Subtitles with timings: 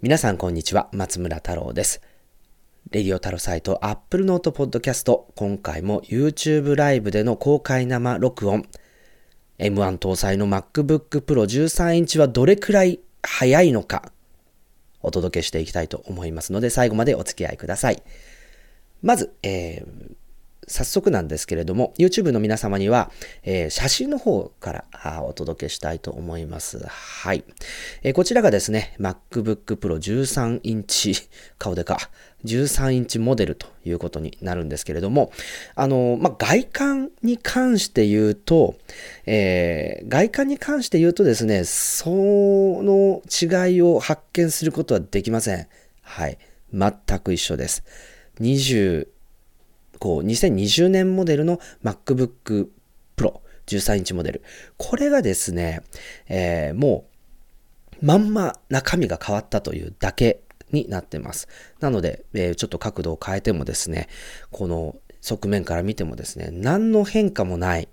[0.00, 2.00] 皆さんこんにちは、松村太郎です。
[2.92, 8.68] レディオ太郎サイト Apple Note Podcast 今回も YouTube ライブでの公開生録音
[9.58, 14.12] M1 搭載の MacBook Pro 13インチはどれくらい早いのか
[15.02, 18.00] お届けしていきたいと思いますので最後までお付き合いください。
[19.02, 20.12] まず、えー、
[20.68, 23.10] 早速なんですけれども、YouTube の皆様には、
[23.42, 26.78] えー、写真の方からお届けしたいと思います。
[26.86, 27.44] はい。
[28.02, 31.14] えー、こちらがですね、MacBook Pro 13インチ、
[31.58, 32.10] 顔でか、
[32.44, 35.32] 13インチモデルということになるんですけれども、
[35.74, 38.76] あの、まあ、外観に関して言うと、
[39.26, 45.66] えー、外観に関して言うとですね、その違いを発見することはできません。
[46.02, 46.38] はい。
[46.72, 47.82] 全く一緒です。
[49.98, 52.68] こう、2020年モデルの MacBook
[53.16, 54.42] Pro 13インチモデル。
[54.76, 55.82] これがですね、
[56.28, 57.06] えー、も
[58.02, 60.40] う、まんま中身が変わったというだけ
[60.72, 61.48] になってます。
[61.80, 64.08] なので、えー、ちょっと角度を変えてもですね、
[64.50, 67.88] この側面から見てもですね、何の変化もない。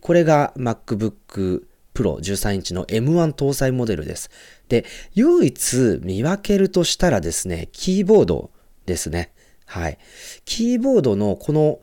[0.00, 4.30] これが MacBook Pro 13インチの M1 搭載モデルです。
[4.68, 4.84] で、
[5.14, 8.50] 唯一見分けるとしたらですね、キーボード
[8.86, 9.32] ですね。
[9.68, 9.98] はい。
[10.46, 11.80] キーボードのこの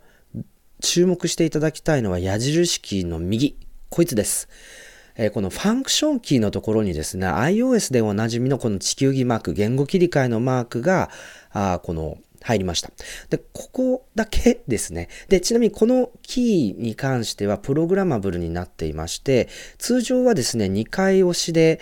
[0.82, 3.56] 注目していただきたいのは矢印キーの右。
[3.90, 4.50] こいつです。
[5.16, 11.12] えー、このファンクションキーのところにですね、iOS でおなじみのこの地球儀マーク、言語切り替えのマークが、
[11.52, 12.92] あこの入りました。
[13.32, 15.10] で、ここだけですね。
[15.30, 21.80] で、ちなみにこのキーに関してはプログラマブルになっていまして、通常はですね、2回押しで、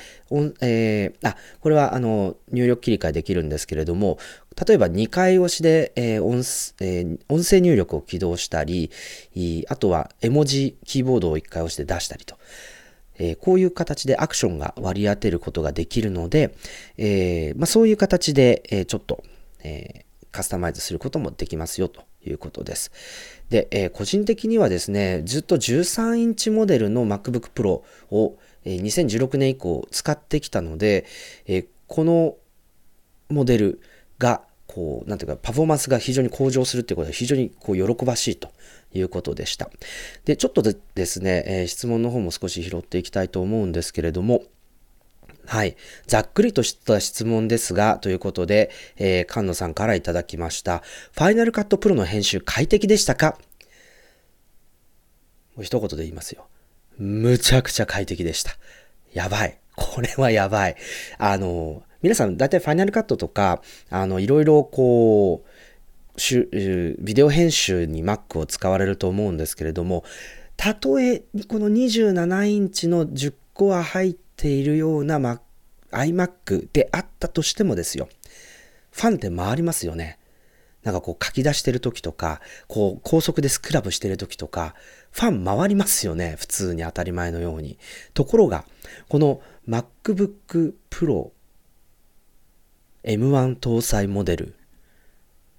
[0.62, 4.18] えー、あ、これはあの、入力切り替えできるんですけれども、
[4.68, 6.38] 例えば2回押しで、えー音
[6.80, 8.90] えー、音声入力を起動したり、
[9.68, 12.38] あとは絵文字キーボードを1回押して出したりと。
[13.20, 16.56] えー、こういう形でアクションが割り当てることができるので、
[16.98, 19.24] えーまあ、そういう形で、えー、ちょっと、
[19.64, 22.92] えー、カスタマイズすることもできますよということです。
[23.50, 31.06] で、えー、個人的にはですね、ずっと13インチモデルの MacBook Pro を、えー、2016年以降使ってきたので、
[31.46, 32.36] えー、この
[33.30, 33.82] モデル
[34.18, 38.50] がこう、なんていうか、パフォーマンスが非常に向上するっていうことは非常にこう喜ばしいと
[38.92, 39.70] いうことでした。
[40.26, 44.44] で、ちょっとでですね、えー、質問の方も少し拾っていきたいと思うんですけれども、
[45.46, 45.76] はい。
[46.08, 50.80] ざっくりとした質問ですが、ということで、えー、菅野さんからいただきました。
[51.12, 53.38] ファイナルカットプロの編集快適でしたか？
[55.56, 56.48] もう一言で言いますよ。
[56.98, 58.52] むちゃくちゃ快適でした。
[59.14, 59.60] やばい。
[59.76, 60.76] これはやばい。
[61.18, 65.50] あの、皆さん大体ファイナルカットとか、あの、いろいろこう、
[67.00, 70.04] ビデオ編集に Mac を使われると思うんですけれども、
[70.56, 75.40] たとえこの27インチの10個は入ってているような Mac
[75.94, 78.10] iMac であったとしてもですよ。
[78.92, 80.20] ファンって回りますよね。
[80.84, 84.76] なんかこう書き出してる時とか、こう高速でスクラブしてる時とか、
[85.12, 86.36] ファン回りますよね。
[86.38, 87.78] 普通に当たり前のように。
[88.14, 88.66] ところが、
[89.08, 91.32] この MacBook Pro
[93.04, 94.56] M1 搭載モデル、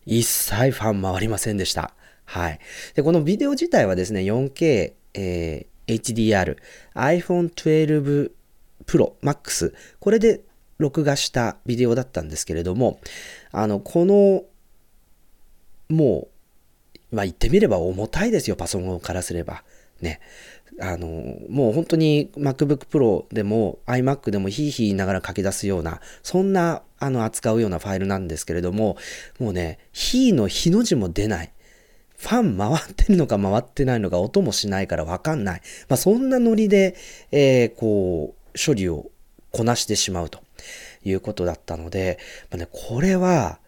[0.04, 1.94] 一切ファン回りませんでした。
[2.26, 2.58] はい。
[2.94, 6.56] で、このビデオ自体はですね、4K、えー、HDR、
[6.94, 8.32] iPhone 12
[8.86, 10.42] Pro Max、これで
[10.78, 13.00] 録画したビデオだったんですけれども、
[13.52, 14.44] あの、この、
[15.88, 16.28] も
[17.12, 19.62] う、まあ言ってみれば重たいですよ、パソコンからすれば。
[20.00, 20.20] ね。
[20.80, 21.06] あの、
[21.48, 28.96] もう本当に MacBook Pro でも iMac でもヒーヒー言いながら書き出すような、そんな、あの、扱うようなファイルなんですけれども、
[29.38, 31.52] もうね、ヒーの日の字も出ない。
[32.16, 35.60] ファン回ってるのか回ってないのか音もしないからわかんない。
[35.88, 36.96] まあそんなノリで、
[37.30, 39.10] えー、こう、処理を
[39.50, 40.40] こなしてしまうと
[41.04, 42.18] いうことだったので、
[42.50, 43.60] まあね、これは、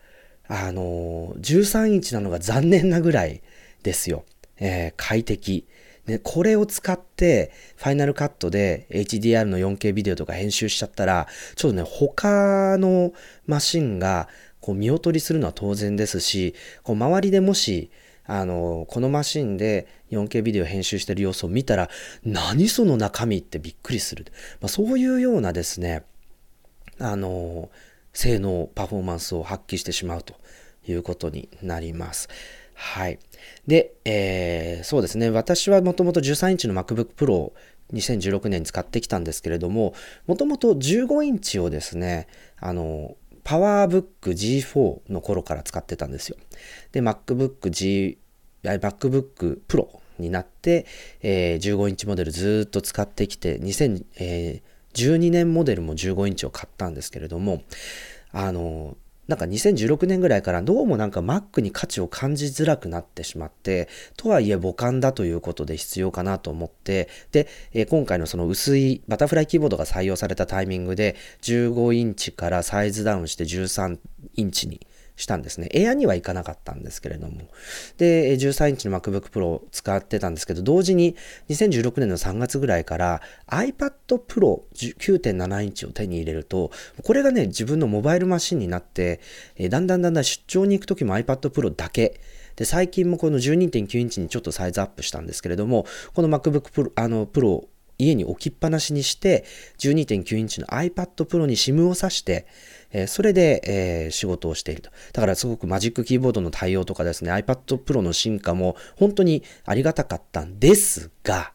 [0.49, 3.43] あのー、13インチなのが残念なぐらい
[3.83, 4.25] ですよ。
[4.59, 5.67] えー、快適。
[6.07, 11.27] で、これを使って、ファイナルカットで HDR の 4K ビデオとか編集しちゃったら、
[11.57, 13.13] ちょっとね、他の
[13.47, 14.29] マシンが
[14.61, 17.91] こう見劣りするのは当然ですし、こう周りでもし、
[18.27, 21.89] あの、このマシンで 4K ビデオ編集してる様子を見たら、
[22.25, 24.27] 何その中身ってびっくりする。
[24.61, 26.05] まあ、そういうようなですね、
[26.99, 27.71] あの、
[28.13, 30.35] 性能、パフォーマンスを発揮してしまうと
[30.89, 32.29] いうことになります。
[32.75, 33.19] はい。
[33.67, 35.31] で、えー、そうですね。
[35.31, 37.55] 私はもともと13インチの MacBook Pro を
[37.93, 39.95] 2016年に使ってきたんですけれども、
[40.27, 42.27] もともと15インチをですね、
[42.59, 46.37] あの、パワーブック G4 の頃から使ってたんですよ。
[46.93, 48.19] で、MacBook G、
[48.63, 49.89] MacBook Pro
[50.19, 50.87] になって、
[51.23, 57.63] えー、15インチモデルずっと使ってきて、2012年モデルも15インチを買ったんですけれども、
[58.33, 58.97] あの、
[59.29, 73.99] なんか2016年ぐらいからどうもなんか Mac に価値を感じづらくなってしまって、とはいえ母艦だということで必要かなと思って、で、え、今回のその薄いバタフライキーボードが採用されたタイミングで15インチからサイズダウンして13
[74.37, 74.87] インチに
[75.17, 75.69] したんですね。
[75.73, 77.49] エアにはいかなかったんですけれども。
[77.97, 81.17] で、13インチの MacBook Pro を使ってたんですけど、同時に
[81.49, 83.93] 2016年の3月ぐらいから iPad
[84.27, 86.71] Pro 9.7インチを手に入れると、
[87.03, 89.21] これがね、自分のモバイルマシンになって、
[89.71, 92.21] だんだんだんだん出張に行く時も iPad Pro だけ、
[92.57, 97.67] で、最近もこの12.9インチにちょっとサイズアップしたんですけれども、この MacBook Pro、あの、Pro
[97.99, 99.45] 家に置きっぱなしにして、
[99.79, 102.47] 12.9インチの iPad Pro に SIM を挿して、
[102.93, 103.63] え、それで、
[104.07, 104.91] え、仕事をしていると。
[105.13, 111.53] だからすごくマジックキーボードの対応とかですね、iPad Pro の進化も本当にありがたかったんですが、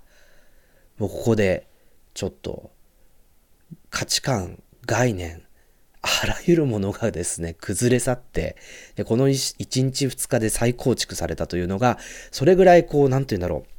[0.97, 1.67] もうここで
[2.13, 2.71] ちょっと
[3.89, 5.43] 価値観、概念、
[6.01, 8.55] あらゆるものがですね、崩れ去って、
[8.95, 11.99] でこの 1, 1日2日で再構築されたというのが、
[12.31, 13.70] それぐらいこう、なんて言うんだろう、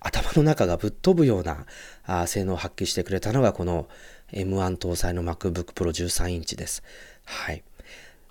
[0.00, 1.66] 頭の中がぶっ飛ぶような
[2.04, 3.88] あ性能を発揮してくれたのがこの
[4.32, 6.82] M1 搭載の MacBook Pro 13インチです。
[7.24, 7.62] はい。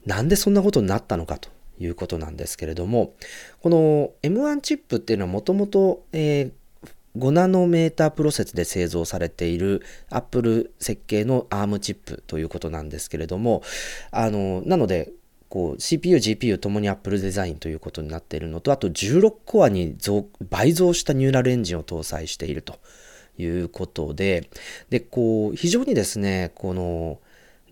[0.05, 1.49] なんでそんなことになったのかと
[1.79, 3.13] いうことなんですけれども、
[3.61, 6.03] この M1 チップっていうのはもともと、
[7.17, 13.63] 5ナノメータープロセスで製造されている Apple 設計の ARM チップということなんですけれども、
[14.11, 15.11] あの、なので、
[15.49, 22.79] こう CPU、GPU ともに Apple デザインということになっているのと、あと16コアに増倍増したニューラルエンジンを搭載していると
[23.37, 24.49] いうことで、
[24.89, 27.19] で、こう、非常にですね、この、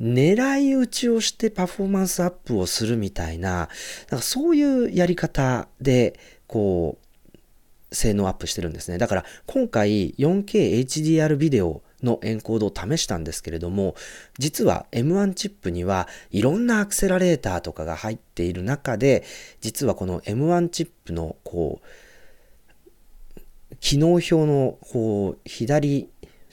[0.02, 3.70] 狙い撃ちをしてパフォーマンスアップをするみたいな、
[4.10, 7.08] なんかそういうやり方で、こう、
[7.92, 8.98] 性能アップしてるんですね。
[8.98, 13.96] だから今回 4K HDR ビデオのエンコードを試したんですけれども、
[14.38, 19.24] 実は M1 チップにはいろんなアクセラレーターとかが入っている中で、
[19.62, 26.10] 実はこの M1 チップのこう、機能表のこう左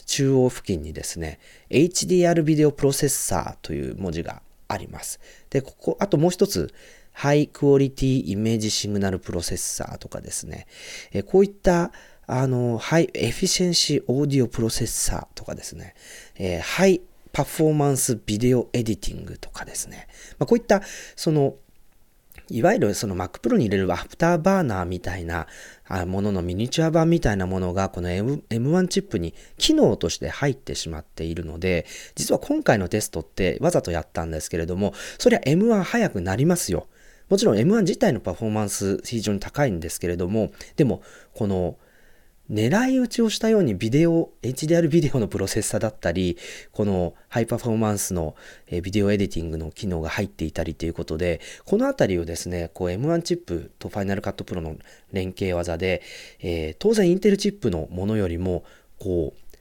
[0.07, 1.39] 中央付近にですね、
[1.71, 5.21] HDR ビデオプロセッサーという文字があります。
[5.51, 6.73] で、ここ、あともう一つ、
[7.13, 10.67] high quality image signal processor とかですね、
[11.13, 11.93] えこういった
[12.27, 15.95] あの、 high efficiency audio processor とかですね、
[16.37, 20.07] えー、 high performance video editing とかですね、
[20.39, 20.83] まあ、こういった、
[21.17, 21.57] その、
[22.51, 25.47] いわゆるその Mac Pro に入れる Afterburner みたいな
[26.07, 36.87] もののミニチュア版みたいなものがこの M M1 チップに機能として入ってしまっているので、実は今回のテストってわざとやったんですけれども、そりゃ M1 早くなりますよ。
[37.31, 41.79] もちろん M1 自体のパフォーマンス非常に高いんですけれども、でもこの
[42.51, 46.37] 狙い撃ちをしたようにビデオ、HDR ビデオのプロセッサだったり、
[46.73, 48.37] このハイパフォーマンスの
[48.83, 54.77] ビデオエディティングの機能が入っていたりということで、このあたりをですね、こう M1 チップとファイナルカットプロの
[55.13, 56.03] 連携技で、
[56.41, 58.65] えー、当然インテルチップのものよりも、
[58.99, 59.57] こう、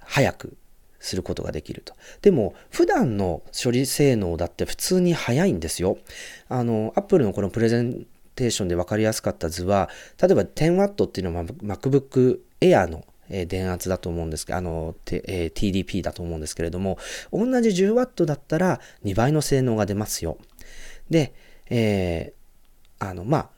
[0.00, 0.58] 早く
[1.00, 1.94] することができると。
[2.20, 5.96] でも、普段の処理性能だって普通に速いんですよ。
[6.48, 8.06] あの、Apple のこのプレゼン
[8.38, 9.90] テーションで分かりやすかった図は、
[10.22, 16.98] 例えば 10W っていうのは MacBook Air の電圧だと思うんですけど、あの、え TDP だと思うんですけれども、
[17.32, 20.38] 同じ 10W だったら2倍の性能が出ますよ。
[21.10, 21.34] で、
[21.68, 23.50] えー、あの、まあ、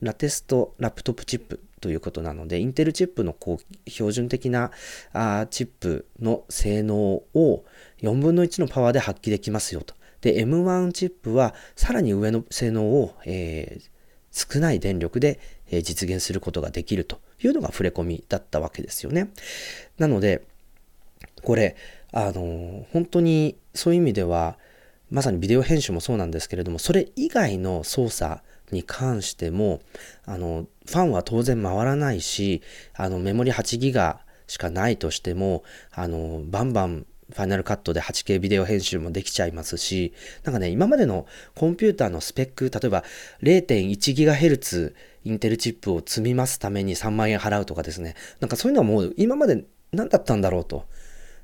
[0.00, 4.72] ラテストラップトップチップということなので、インテルチップのこう標準的な
[5.12, 7.64] あチップの性能を
[8.02, 9.94] 4分の1のパワーで発揮できますよと。
[10.20, 13.91] で、M1 チップはさらに上の性能を、えー、
[14.32, 15.38] 少ない電力で
[15.82, 19.30] 実現することができるというのが触れ込みだったわけですよね。
[19.98, 20.42] なので、
[21.42, 21.76] これ、
[22.12, 24.58] あの、本当にそういう意味では、
[25.10, 29.80] まさにビデオ編集もそうなんですけれども、それ以外の操作に関しても、
[30.24, 32.62] あの、ファンは当然回らないし、
[32.94, 40.12] あの、メモリ8ギガしかないとしても、あの、バンバンファイナルカットで 8K ビデオ編集もできちゃいますし、
[40.44, 43.04] なんかね、今までのコンピューターのスペック、例えば
[43.42, 50.86] 0.1GHz インテルチップを積みますために3万円払うとかですね、なんかそういうのはもう今まで何だったんだろうと。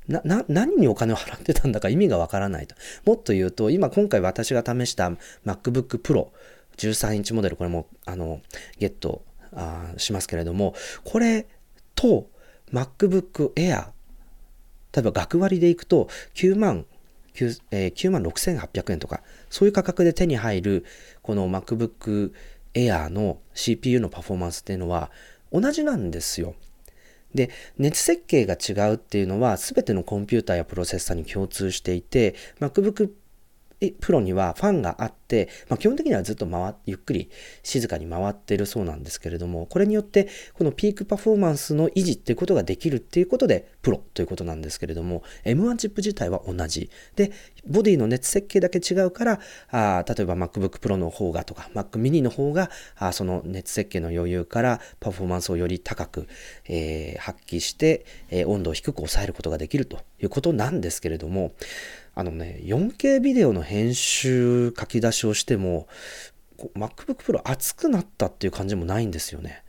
[0.09, 2.75] な、な、何にお金を払ってたんだか意味がわからないと。
[3.05, 5.11] もっと言うと、今今回私が試した
[5.45, 6.29] MacBook Pro
[6.79, 8.41] 13インチモデル、これも、あの、
[8.79, 11.47] ゲットあしますけれども、これ
[11.95, 12.31] と
[12.73, 13.89] MacBook Air
[14.93, 16.87] 例えば学割でいくと9万
[17.35, 20.85] 9,、えー、9万6800円とか、そういう価格で手に入る
[21.23, 22.33] この MacBook
[22.75, 25.11] Air の CPU のパフォーマンスっていうのは
[25.53, 26.55] 同じなんですよ。
[27.35, 33.11] で、熱設計が違うっていうのは全てのコンピューターやプロセッサーに共通していて、MacBook
[34.01, 37.31] プロにはファンがあって、まあ、基本的にはずっと回ゆっくり
[37.63, 46.91] 静かに回っているそうなんですけれども、これによってこのピークパフォーマンスの維持っていうことができるっていうことでプロということなんですけれども、M1 チップ自体は同じ。
[47.15, 47.33] で、
[47.67, 56.27] ボディの熱設計だけ違うから、あ例えば MacBook Pro の方がとか Mac mini の方があその熱設計の余裕からパフォーマンスをより高く、
[56.67, 61.53] えー、発揮して、えー、温度を低く抑えることができるということなんですけれども、
[62.19, 65.87] あのね、4K ビデオの編集書き出しをしても、
[66.75, 69.63] MacBook Pro 熱くなったっていう感じもないんですよね。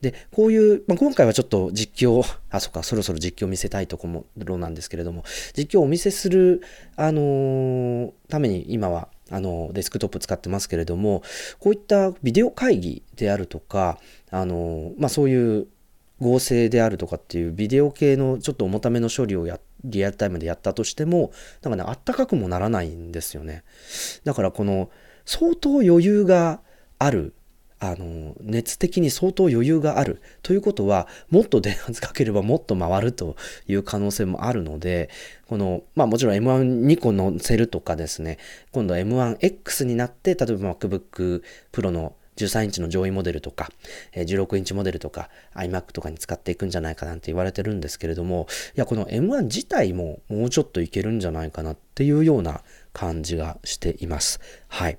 [0.00, 5.22] で、こういう、まあ、今回はちょっと実況、あ、そっか、そろそろ実況を見せたいところなんですけれども、
[5.56, 6.62] 実況をお見せする、
[6.96, 11.22] あのー、ために今は、あの、デスクトップ使ってますけれども、
[11.60, 14.00] こういったビデオ会議であるとか、
[14.32, 15.68] あの、まあ、そういう
[16.18, 23.62] 合成であるとかっていうビデオ系のちょっと重ための処理をやっリアルタイムでやったとしてもなんかねあったかくもならないんですよね。
[24.24, 24.90] だからこの
[25.24, 26.60] 相当余裕が
[26.98, 27.34] ある
[27.80, 33.36] あの熱的に相当余裕があるということはもっと電圧かければもっと回ると
[33.66, 35.10] いう可能性もあるので
[35.48, 38.38] このまあもちろん M12 個乗せるとかですね
[38.72, 43.70] 今度は M1X になって例えば MacBook Pro の13インチの上位モデルとか、
[44.14, 52.62] 16インチモデルとか iMac とかに使っていくんじゃないかなんて言われてるんですけれども、いや、この M1 自体ももうちょっといけるんじゃないかなっていうような
[52.92, 54.40] 感じがしています。
[54.68, 54.98] はい。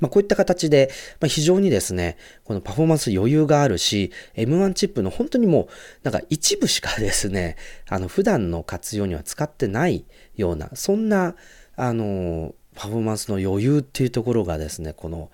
[0.00, 5.68] まあ、こういった形で、まあ、非常にですね、このパフォーマンス余裕があるし、M1 チップの本当にもう、
[6.02, 7.56] なんか一部しかですね、
[7.88, 10.06] あの、普段の活用には使ってない
[10.36, 11.36] ような、そんな、
[11.76, 15.30] あの、パフォーマンスの余裕っていうところがですね、この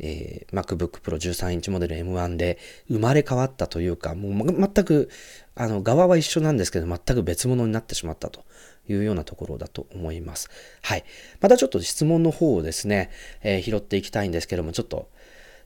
[0.00, 5.10] えー、MacBook Pro 13インチモデル M1 で生まれ変わったというか、もう全く、
[5.54, 8.44] あの、側は一緒なんですけど、全く別物になってしまったと
[8.88, 10.48] いうようなところだと思います。
[10.82, 11.04] はい。
[11.40, 13.10] またちょっと質問の方をですね、
[13.42, 15.08] えー、拾っていきたいんですけども、ちょっと、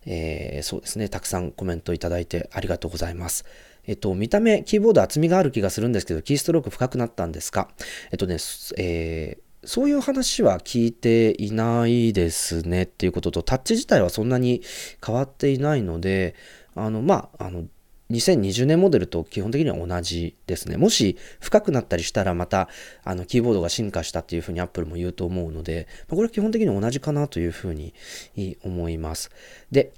[0.07, 3.45] えー、そうですね、たくさんコメントいただいてありがとうございます。
[3.87, 7.69] えっと、見た目、キーボード厚みがある気がするんですけど、キーストローク深くなったんですか？
[8.11, 8.37] えっとね、
[8.79, 14.63] えー、そういう話は聞いていないですねっていうことと、タッチ自体はそんなに
[15.05, 16.35] 変わっていないので、
[16.75, 17.65] あの、まあ、あの、
[18.13, 20.77] 2020年モデルと基本的には同じですね。
[20.77, 22.69] もし深くなったりしたらまた
[23.05, 27.95] あのキーボードが進化したっていうふうに Apple も言うと思うので、これは基本的に同じかなというふうに
[28.63, 29.31] 思います。
[29.71, 29.93] で、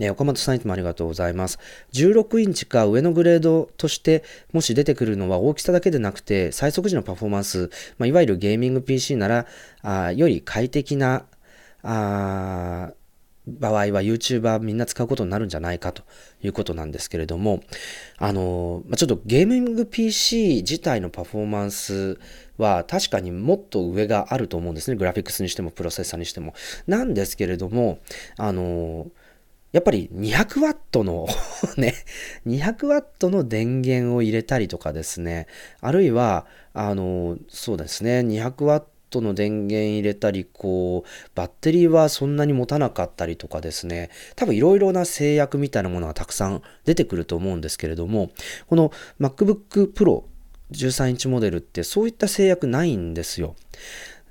[0.00, 1.58] え岡本さんいつもありがとうございます。
[1.92, 9.46] 16インチか上のグレードとしてもし出てくるのは大きさだけでなくて最速時のパフォーマンス、まあ、いわゆるゲーミング PC なら
[9.82, 11.24] あより快適な
[11.82, 12.92] あ
[13.46, 16.02] 場合は YouTuber みんな使うことになるんじゃないかと
[16.42, 17.60] いうことなんですけれども、
[18.18, 22.18] あのま、ちょっとゲーミング PC 自体のパフォーマンス
[22.58, 24.96] は確かにもっと上があると思うんですね。
[24.96, 26.54] グラフィックスにしてもプロセッサーにしても。
[26.88, 28.00] なんですけれども、
[28.36, 29.06] あの
[29.76, 31.28] やっぱり200ワットの
[31.76, 31.92] ね、
[32.46, 35.48] 200ワットの電源を入れたりとかですね、
[35.82, 48.30] あるいは、あの、そうですね、200ワットの電源入れたり、こう、バッテリーはそんなに持たなかったりとかですね、多分いろいろな制約みたいなものがたくさん出てくると思うんですけれども、
[48.68, 50.22] この MacBook Pro
[50.72, 53.56] 13インチモデルってそういった制約ないんですよ。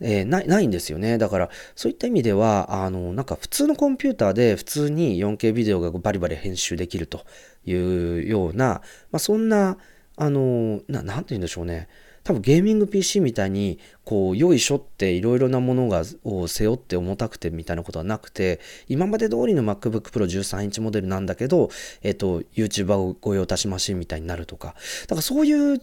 [0.02, 1.18] えー、ないんですよね。
[1.18, 7.25] だから、そういった意味では、あの、なんか普通のコンピューターで普通に 4K ビデオがバリバリ編集できると
[7.66, 9.78] いうような、まあ、そんな、
[10.18, 11.88] あの、ななんて言うんでしょうね。
[12.25, 21.70] 多分ゲーミング PC みたいに、こう、よいしょっていろいろなものがを背負って重たくてみたいなことはなくて、今まで通りの MacBook Pro 13インチモデルなんだけど、
[22.02, 24.74] えっ、と、YouTuber 御用達マシンみたいになるとか、
[25.04, 25.80] だからそういう、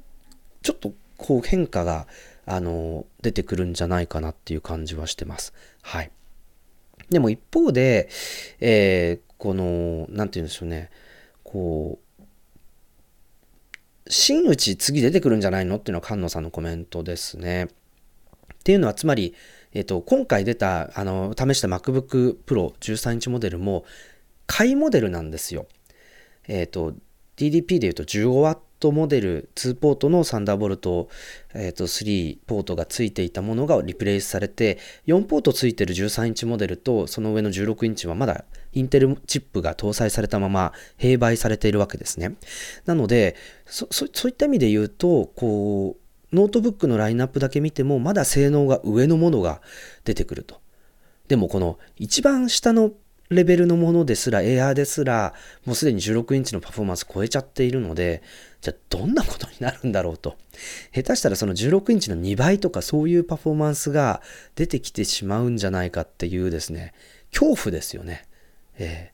[0.62, 2.09] ちょっとこう変化が
[2.44, 5.52] あの、出てくるんじゃないかなっていう感じはしてます。
[5.82, 6.11] はい。
[7.11, 8.08] でも一方で、
[8.61, 10.90] えー、この、なんて言うんでしょうね、
[11.44, 12.22] こう、
[14.08, 17.64] 真打ち次出てくるんじゃないのっていうのは菅野さんのコメントですね。
[17.64, 17.68] っ
[18.64, 19.34] ていうのは、つまり、
[19.72, 23.84] えっ、ー、と、今回出た、あの、試した MacBook Pro 13インチモデルも、
[24.47, 25.66] 下位モデルなんですよ。
[26.46, 26.94] えっ、ー、と、
[27.37, 28.58] DDP で言うと 15W
[28.90, 31.09] モデル2ポートの Thunderbolt、
[31.54, 42.36] えー、と3ポートがついていたものがリプレイスされて4ポートついてる13インチモデルとその上の16インチはまだインテルチップが搭載されたまま併売されているわけですね。
[42.86, 43.36] なので
[43.66, 49.60] そそういった意味で言うとこうノートブックのラインナップだけ見てもまだ性能が上のものが
[50.04, 50.60] 出てくると。
[51.28, 52.90] でもこの一番下の
[53.32, 55.34] レベルのものですら、エアーですら、
[55.64, 58.22] もうすでに16インチのパフォーマンス超えちゃっているので、
[58.60, 60.36] じゃあどんなことになるんだろうと。
[60.94, 64.22] 下手したらその16インチの2倍とかそういうパフォーマンスが
[64.54, 66.94] 出てきてしまうんじゃないかっていうですね、
[67.32, 68.26] 恐怖ですよね。
[68.78, 69.12] えー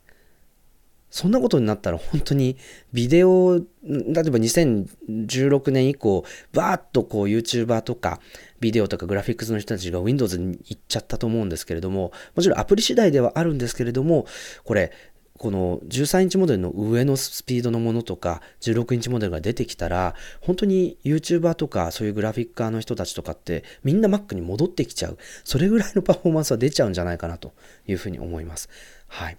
[1.11, 2.57] そんなことになったら本当に
[2.93, 8.21] ビデオ、例えば2016年以降、バーッとこう YouTuber とか
[8.61, 14.27] ビデオとかグラフィックスの人たちが Windows に行っちゃったと思うんですけれども、もちろんアプリ次第ではあるんですけれども、
[14.65, 14.93] これ、
[15.39, 25.19] この13インチモデルの上のスピードのものとか16インチモデルが出てきたら本当に YouTuber とかそういうグラフィッカーの人たちとかってみんな Mac に戻ってきちゃう。
[25.45, 27.53] それぐらいのパフォーマンスは出ちゃうんじゃないかなと
[27.87, 28.69] いうふうに思います。
[29.07, 29.39] はい、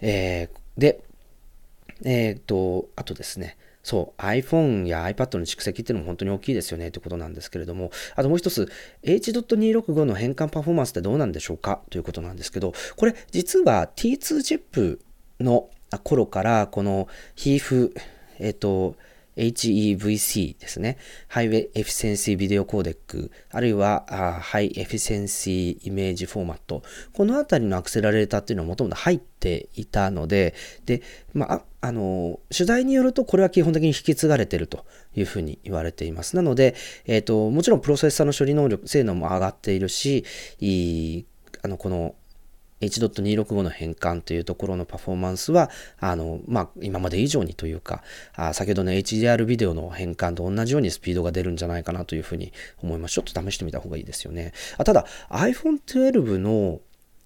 [0.00, 1.02] えーで、
[2.04, 8.70] えっ、ー、と、あとですね、そう、iPhone や iPad の蓄積っていうのも本当に大きいですよねってことなんですけれども、あともう一つ、
[9.02, 11.80] H.265 の変換パフォーマンスってどうなんでしょうか？
[11.90, 15.00] ということなんですけど、これ実は T2 チップ
[15.40, 15.68] の
[16.04, 17.92] 頃からこの HEIF、
[18.38, 18.94] えっ、ー、と、
[19.36, 20.98] HEVC ですね。
[21.28, 26.82] High Efficiency Video Codec、あるいは High Efficiency Image Format。
[27.12, 34.84] このあたりのアクセラレーターっていうのはもともと入っていたので、で、まあ、あの、取材によるとこれは基本的に引き継がれていると
[35.16, 36.36] いうふうに言われています。
[36.36, 36.74] なので、
[37.06, 40.24] えっ、ー、と、もちろんプロセッサーの処理能力、性能も上がっているし、
[40.60, 41.24] い
[41.62, 42.14] あの、この
[42.82, 45.70] H.265 の変換というところのパフォーマンスは、
[46.00, 48.02] あの、まあ、今まで以上にというか、
[48.34, 53.14] あ先ほどの HDR ビデオの変換と同じようにスピードが出るんじゃないかなというふうに思います。
[53.14, 54.52] ちょっと試してみた方がいいですよね。
[54.78, 56.80] あただ、iPhone 12の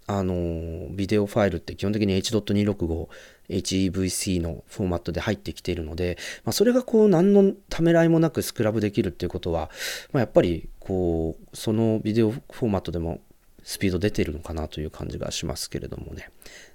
[0.08, 3.08] あの、ビデオファイルって基本的に H.265、
[3.48, 9.68] HEVC のフォーマットで入ってきているので、まあ、それがこう何のためらいもなくスクラブできるっていうことは、
[10.12, 13.20] まあ、やっぱりこう、そのビデオフォーマットでも
[13.66, 16.30] スピード出てるのかなという感じがしますけれどもね。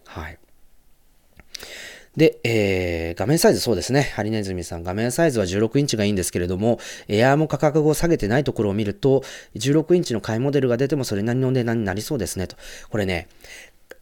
[0.05, 0.37] はい。
[2.17, 4.11] で、えー、画面サイズそうですね。
[4.13, 9.23] ハリネズミさん、画面サイズは16インチがいいんですけれども、エアーも価格を下げてないところを見ると、
[9.55, 12.57] 16インチの買いモデルが出てもそれなりの値段になりそうですねと。
[12.89, 13.29] これね、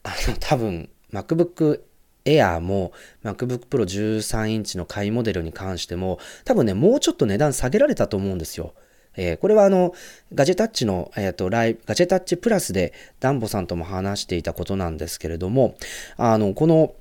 [0.02, 1.82] あの、多分、MacBook
[2.26, 2.92] Air も
[3.24, 8.74] MacBook Pro 13インチの買いモデルに関しても、多分ね、もうちょっと値段下げられたと思うんですよ。
[9.16, 9.94] えー、これはあの、
[10.34, 15.76] ガジェタッチの、えっ、ー、と、ライブ、ガジェタッチプラスでダンボさんとも話していたことなんですけれども、
[16.18, 16.94] あの、この、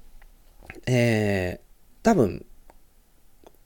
[0.86, 2.44] えー、多分、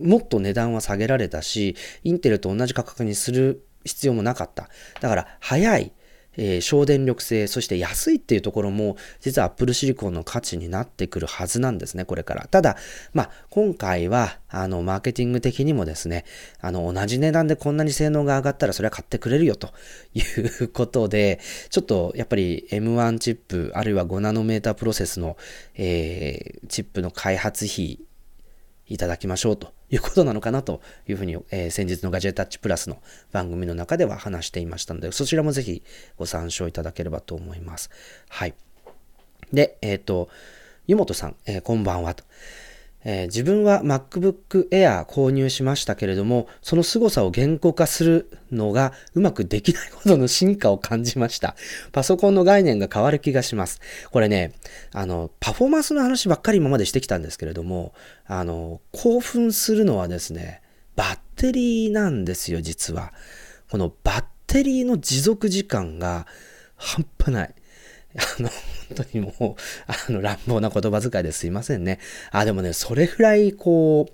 [0.00, 4.68] もっと値段は下げられたし、インテルと同じ価格にする必要もなかった。
[5.00, 5.92] だから、早い、
[6.36, 12.46] えー、省電力性、そして安いっていうところも、実は Apple シリコンの価値になってくるはずなんですね、これから。
[12.50, 12.76] ただ、
[13.12, 16.24] まあ、今回は、あの、マーケティング的にもですね、
[16.60, 19.72] あの、同じ値段でこんなに性能が上がったら、それは買ってくれるよ、と
[20.14, 20.20] い
[20.62, 21.40] うことで、
[21.70, 25.36] ちょっと、やっぱり M1 チップ、あるいは5ナノメータープロセスの、
[25.74, 28.00] えー、チップの開発費、
[28.92, 32.98] いただきましょうということなのかなというふうに、えー、先日のガジェタッチプラスの
[33.32, 35.82] 番組の中では話していましたので、そちらもぜひ
[36.18, 37.90] ご参照いただければと思います。
[38.28, 38.54] はい。
[39.52, 40.28] で、えっ、ー、と、
[40.86, 42.24] 湯本さん、えー、こんばんはと。
[43.04, 51.56] えー、自分は MacBook Air 購入しましたけれども、その凄さを言語化するのがうまくできないほどの進化を感じました。
[51.92, 53.80] パソコンの概念が変わる気がします。
[54.10, 54.52] これね、
[54.92, 57.92] あの、パフォーマンスの話ばっかり今までしてきたんですけれども、
[58.26, 60.62] あの、興奮するのはですね、
[60.94, 63.12] バッテリーなんですよ、実は。
[63.70, 66.26] このバッテリーの持続時間が
[66.76, 67.54] 半端ない。
[68.16, 69.54] あの、本当にもう、
[69.86, 71.98] あの、乱暴な言葉遣いですいませんね。
[72.30, 74.12] あ、でもね、それぐらい、こう、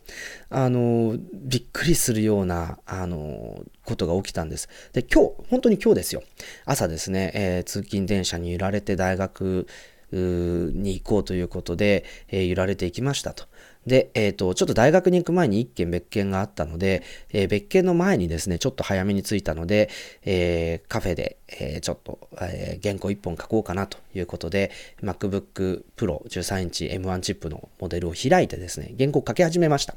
[0.50, 4.68] あの、びっくりするような、あの、ことが起きたんです。
[4.92, 6.22] で、今日、本当に今日ですよ。
[6.64, 9.66] 朝ですね、えー、通勤電車に揺られて大学
[10.12, 13.44] に行こうということで、えー、揺られていきましたと。
[13.86, 19.88] で、えっ、ー、と、ちょっと大学に行く前に一件別件があったので、えー、別件の前にですね、ちょっと早めに着いたので、
[20.24, 24.70] えー、カフェで、えちょっと、え原稿一本書こうかなということで、
[25.02, 29.96] MacBook Pro 13インチ M1 チップのモデルを開いてですね、原稿書き始めました。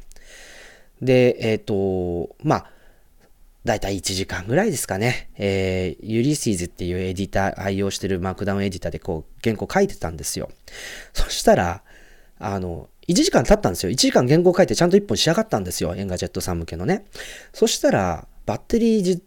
[1.01, 2.71] で、えっ、と、まあ、
[3.63, 5.29] だいたい1時間ぐらいですかね。
[5.37, 10.49] えー、 Ulysses っていうエディター、愛用してるマークダウンエディターでこう、原稿書いてたんですよ。
[11.13, 11.83] そしたら、
[12.39, 13.91] あの、1時間経ったんですよ。
[13.91, 15.93] 1時間原稿書いてちゃんと1本仕上がったんですよ。
[15.95, 17.05] Engadget さん向けのね。
[17.53, 19.21] そしたら、バッテリー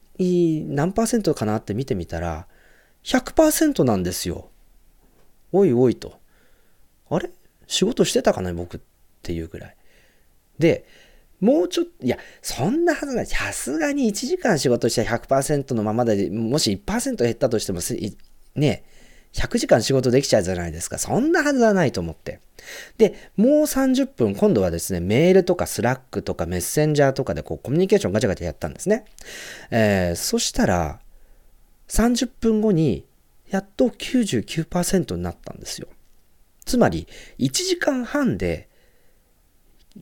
[0.66, 2.46] 何パーセントかなって見てみたら、
[3.04, 4.50] 100%なんですよ。
[5.52, 6.18] おいおいと。
[7.08, 7.30] あれ？
[7.66, 8.80] 仕事してたかな僕っ
[9.22, 9.76] ていうぐらい。
[10.58, 10.86] で、
[11.40, 13.26] もうちょっと、いや、そんなはずない。
[13.26, 17.80] さすがに1時間仕事した100%のままで、もし1%減ったとしても、
[18.54, 18.84] ね、
[19.34, 20.98] 100時間仕事できちゃうじゃないですか。
[20.98, 22.40] そんなはずはないと思って。
[22.98, 29.04] で、もう30分、今度はですね、メールとか Slack とかメッセンジャーとかでこうコミュニケーションガチャガチャやったんですね。
[29.70, 31.00] えー、そしたら、
[31.88, 33.06] 30分後に、
[33.50, 35.88] やっと99%になったんですよ。
[36.64, 37.06] つまり、
[37.38, 38.68] 1時間半で、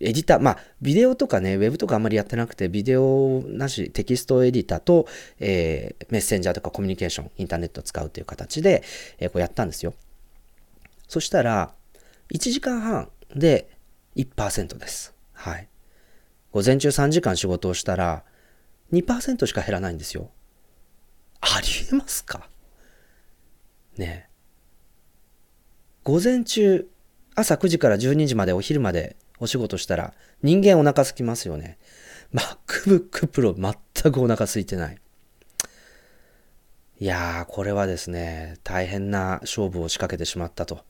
[0.00, 5.06] エディター、まあ、ビデオとかね、ウェブとかあんまりやってなくて、ビデオなし、テキストエディターと、
[5.38, 8.82] えー、メッセンジャーとかコミュニケーション、インターネットを使うという形で、
[9.18, 9.94] えー、こうやったんですよ。
[11.08, 11.74] そしたら、
[12.32, 13.68] 1時間半で
[14.16, 15.14] 1%です。
[15.34, 15.68] はい。
[16.52, 18.24] 午前中3時間仕事をしたら、
[18.92, 20.30] 2%しか減らないんですよ。
[21.40, 22.48] ありえますか？
[23.98, 24.28] ね。
[26.04, 26.88] 午前中、
[27.34, 31.76] 朝9時から12時までお昼までお仕事したら人間お腹空きますよね。
[32.32, 33.54] MacBook Pro
[34.02, 34.98] 全くお腹空いてない。
[37.00, 40.84] いやー、これはですね、大変な勝負を仕掛けてしまったと。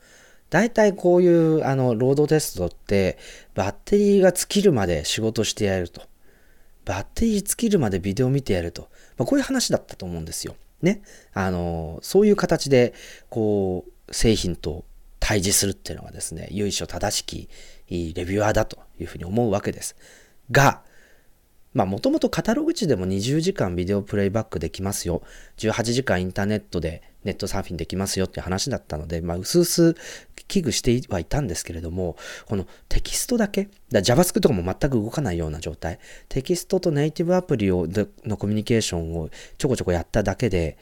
[0.51, 3.17] 大体こういうあのロードテストって
[3.55, 6.03] バッテリーが尽きるまで仕事してやると。
[6.85, 8.91] バッテリー尽きるまでビデオ見てやると。
[9.17, 10.57] まあ、こういう話だったと思うんですよ。
[10.83, 11.01] ね。
[11.33, 12.93] あの、そういう形で、
[13.31, 14.85] こう、製品と
[15.25, 17.49] 対峙するっていうのがですね、由緒正しき
[17.89, 19.95] レビュアーだというふうに思うわけです。
[20.51, 20.83] が、
[21.75, 25.23] まあもともとカタログ値でも20時間ビデオプレイバックできますよ。
[25.59, 29.95] 18時間インターネットでネットサーフィンできますよって話だったので、まあうすうす
[30.49, 37.87] 危惧してはいたんですけれども、このテキストだけ、だ JavaScript とかも全く動かないような状態、テキストとネイティブアプリを
[38.25, 40.77] のコミュニケーションをちょこちょこやっただけで、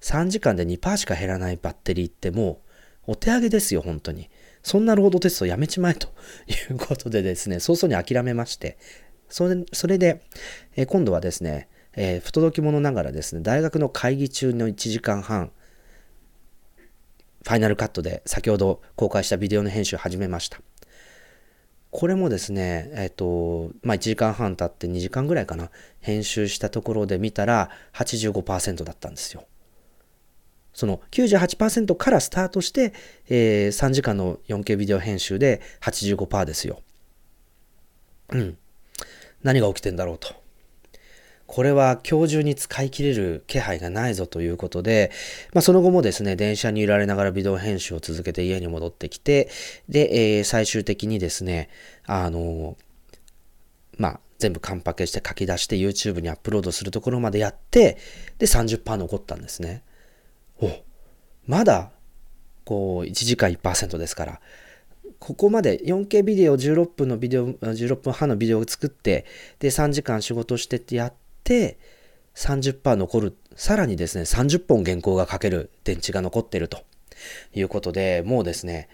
[0.00, 2.61] 3時間で2%しか減らないバッテリーってもう
[3.06, 4.30] お手上げですよ、本当に。
[4.62, 6.08] そんなロードテストやめちまえと
[6.46, 8.78] いうことでですね、早々に諦めまして、
[9.28, 10.22] それそれで、
[10.76, 15.52] え今度はですね、えー、不届き者ながらですね、大学の会議中の1時間半、
[17.44, 20.60] ファイナルカットで先ほど公開したビデオの編集を始めました。
[21.90, 29.44] これもですね、えっ、と、まあ、1時間半経って2時間ぐらいかな、編集したところで見たら85%だったんですよ。
[30.72, 32.92] その98%からスタートして、
[33.28, 36.80] えー、3時間の 4K ビデオ編集で85%ですよ。
[38.30, 38.58] うん。
[39.42, 40.42] 何が起きてんだろうと。
[41.46, 45.10] これは今日中に使い切れる気配がないぞということで、
[45.52, 49.50] まあ、その後もですね、電車に揺られながらビデオ編集を続けて家に戻ってきて、
[49.86, 51.68] で、えー、最終的にですね、
[52.06, 52.78] あの
[53.98, 57.98] まあ、全部カンパケして書き出して YouTube にアップロードするところまでやって、
[58.38, 59.82] で、30%残ったんですね。
[60.62, 60.70] お
[61.46, 61.90] まだ、
[62.64, 64.40] こう、1時間1%ですから、
[65.18, 69.24] ここまで 4K ビデオ16分のビデオ、16分半のビデオを作って、
[69.58, 71.12] で、3時間仕事してってやっ
[71.44, 71.78] て、
[72.34, 73.36] 30%残る。
[73.54, 76.78] さらにですね、30本原稿が書ける電池が残ってると
[77.54, 78.88] いうことで、もうですね、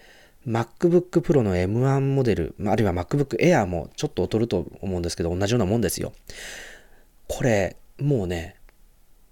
[0.47, 6.13] MacBook Pro の M1 モデル、あるいは MacBook Air もちょっと劣ると思うんですけど、同じようなもんですよ。
[7.27, 8.58] これ、もうね、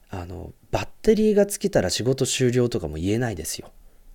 [0.09, 3.71] あの、バッテリーが尽きたら仕事終了とかも言えないですよ。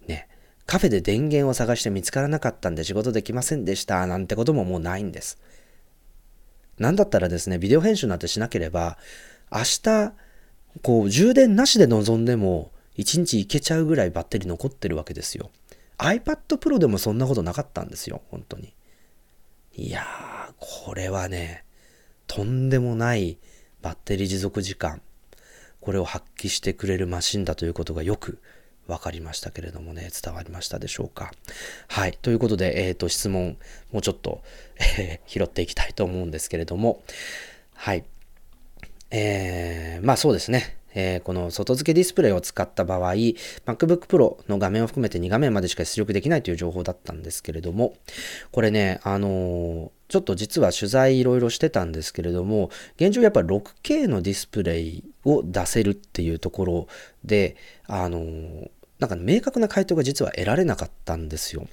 [0.06, 0.28] ね。
[0.66, 5.38] カフェで電源を探して見つからなかったんで仕事できませんでしたなんてことももうないんです。
[6.78, 8.98] なんだったらですね、ビデオ編集なんてしなければ、
[9.52, 10.12] 明日、
[10.82, 15.50] こう、充電なしで臨んでも、1日いけちゃうぐらいバッテリー残ってるわけですよ。
[15.98, 18.74] iPad Pro でもそんなことなかったんですよ、本当に。
[19.74, 21.64] いやー、これはね、
[22.26, 23.38] とんでもない
[23.82, 25.00] バッテリー持続時間。
[25.82, 28.38] これを発揮してくれるマシンだということがよく
[28.86, 31.32] 分かりましたけれどもね、伝わりましたでしょうか。
[31.88, 32.18] はい。
[32.22, 33.58] ということで、えっ、ー、と、質問、
[33.92, 34.42] もうちょっと、
[34.98, 37.02] え、 拾っていきたいと思うんですけれども、
[37.74, 38.04] はい。
[39.10, 40.78] えー、まあそうですね。
[40.94, 47.94] えー、この外付けディスプレイを使った場合、MacBook Pro の画面を含めて2画面までしか出力できないという情報だったんですけれども、
[48.50, 56.86] これね、あのー、ちょっと実は取材いろいろしてたんですけれども、現状やっぱ 6K のディスプレイを出せるっていうところ
[57.24, 58.20] で、あの、
[58.98, 61.66] なんか明確な回答が実は得られなかったんですよ。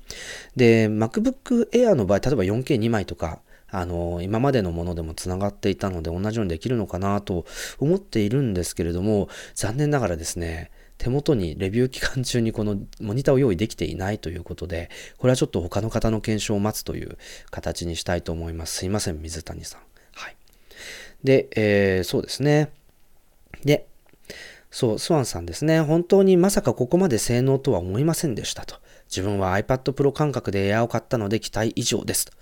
[0.55, 7.45] で、MacBook Air の場合、例えば 4K2 枚とか、あの、今までのものでも繋がっていたので同じようにできるのかなと
[7.79, 17.17] 思っているんですけれども、残念ながらですね、手元にレビュー期間中にこのモニターを用意できていないということで、これはちょっと他の方の検証を待つという
[17.49, 18.75] 形にしたいと思います。
[18.75, 19.81] すいません、水谷さん。
[20.13, 20.35] はい。
[21.23, 22.69] で、えー、そうですね。
[23.63, 23.87] で、
[24.71, 25.79] そう、スワンさんですね。
[25.79, 28.75] 本当にまさかここまで性能とは思いませんでしたと。
[29.09, 32.33] 自分は iPad Pro 感覚でエアを買ったので期待以上ですと。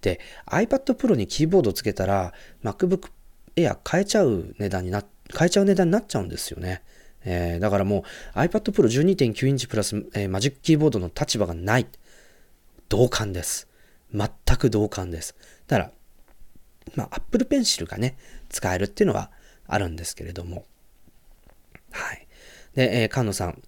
[0.00, 2.34] で、iPad Pro にキーボードつけたら
[2.64, 3.10] MacBook
[3.54, 5.04] Air 変えちゃう値段にな、
[5.38, 6.82] 変えちゃう値段になっちゃうんですよね。
[7.24, 8.04] えー、だからも
[8.34, 11.86] う iPad Pro 12.9インチプラス、えー、マジックキーボードの立場がない。
[12.88, 13.68] 同感です。
[14.12, 15.34] 全く同感です。
[15.66, 15.92] だから、
[16.94, 18.16] まあ、Apple Pencil がね、
[18.50, 19.30] 使えるっていうのは
[19.66, 20.66] あるんですけれども。
[21.90, 22.26] はい。
[22.74, 23.62] で、えー、菅野さん、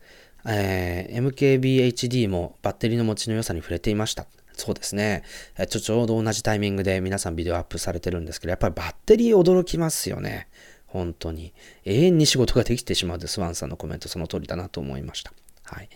[0.47, 4.27] えー、MKBHD もバッテリーの持ちの良さに触れていました。
[4.53, 5.25] そうですね。
[5.69, 10.49] ちょ、ちょうど同じタイミングで皆さんビデオアップされてるんですけど、やっぱりバッテリー驚きますよね。
[10.94, 11.52] 本当に。
[11.85, 15.33] 永遠に仕事ができてしまうで、スワンさんのコメントその通りだなと思いました。
[15.64, 15.88] はい。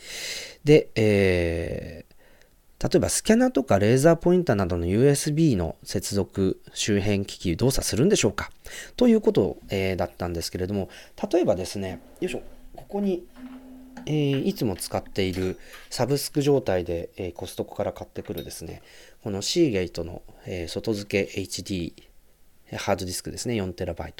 [0.64, 8.50] で、えー、例えばスキャナとかレーザーポインターなどの USB の接続周辺機器動作するんでしょうか
[8.96, 10.88] ということ、えー、だったんですけれども、
[11.32, 12.42] 例えばですね、よいしょ、
[12.74, 13.24] ここに
[14.06, 15.58] えー、いつも使っている
[15.90, 18.80] サブスク状態で、えー、コストコから買ってくるですね、
[19.22, 21.92] このシーゲートの、え、外付け HD
[22.76, 24.12] ハードディスクですね、4TB。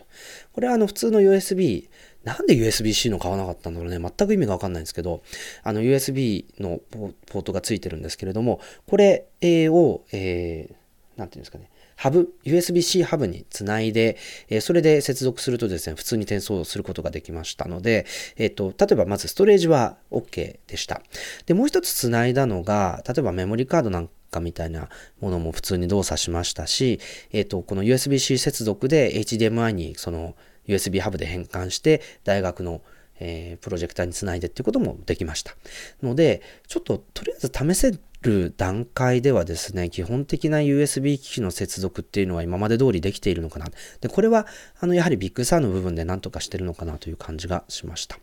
[0.53, 1.89] これはあの普通の USB、
[2.25, 5.23] なんで USB-C の買わなかったんだろうね、全く意味がわかんないんですけど、
[5.63, 6.81] あの USB の
[7.27, 14.17] ポートがついてるんですけれども、これを、えー、なんていうんですかね、ハブ、USB-C ハブにつないで、
[14.49, 18.07] えそれで接続するとですね、普通に転送することができましたので、
[18.37, 21.03] えっ、と、例えばまずストレージは OK でした。
[21.47, 24.89] で、もう一つつないだのが、例えばメモリカードなんかみたいな
[25.21, 27.01] ものも普通に動作しましたし、
[27.33, 30.35] えっ、と、この USB-C 接続で HDMI にその
[30.67, 32.83] USB ハブで変換して、大学の
[33.21, 35.57] えー、プロジェクターにつないでっていうこともできました。
[36.03, 43.67] ので、ちょっととりあえず試せる段階ではですね、基本的な USB 機器の接続っていうのは今まで通りできているのかな。
[44.01, 44.47] で、これは、
[44.81, 48.19] あの、やはり Big Sur の部分で何とかしてるのかなという感じがしました。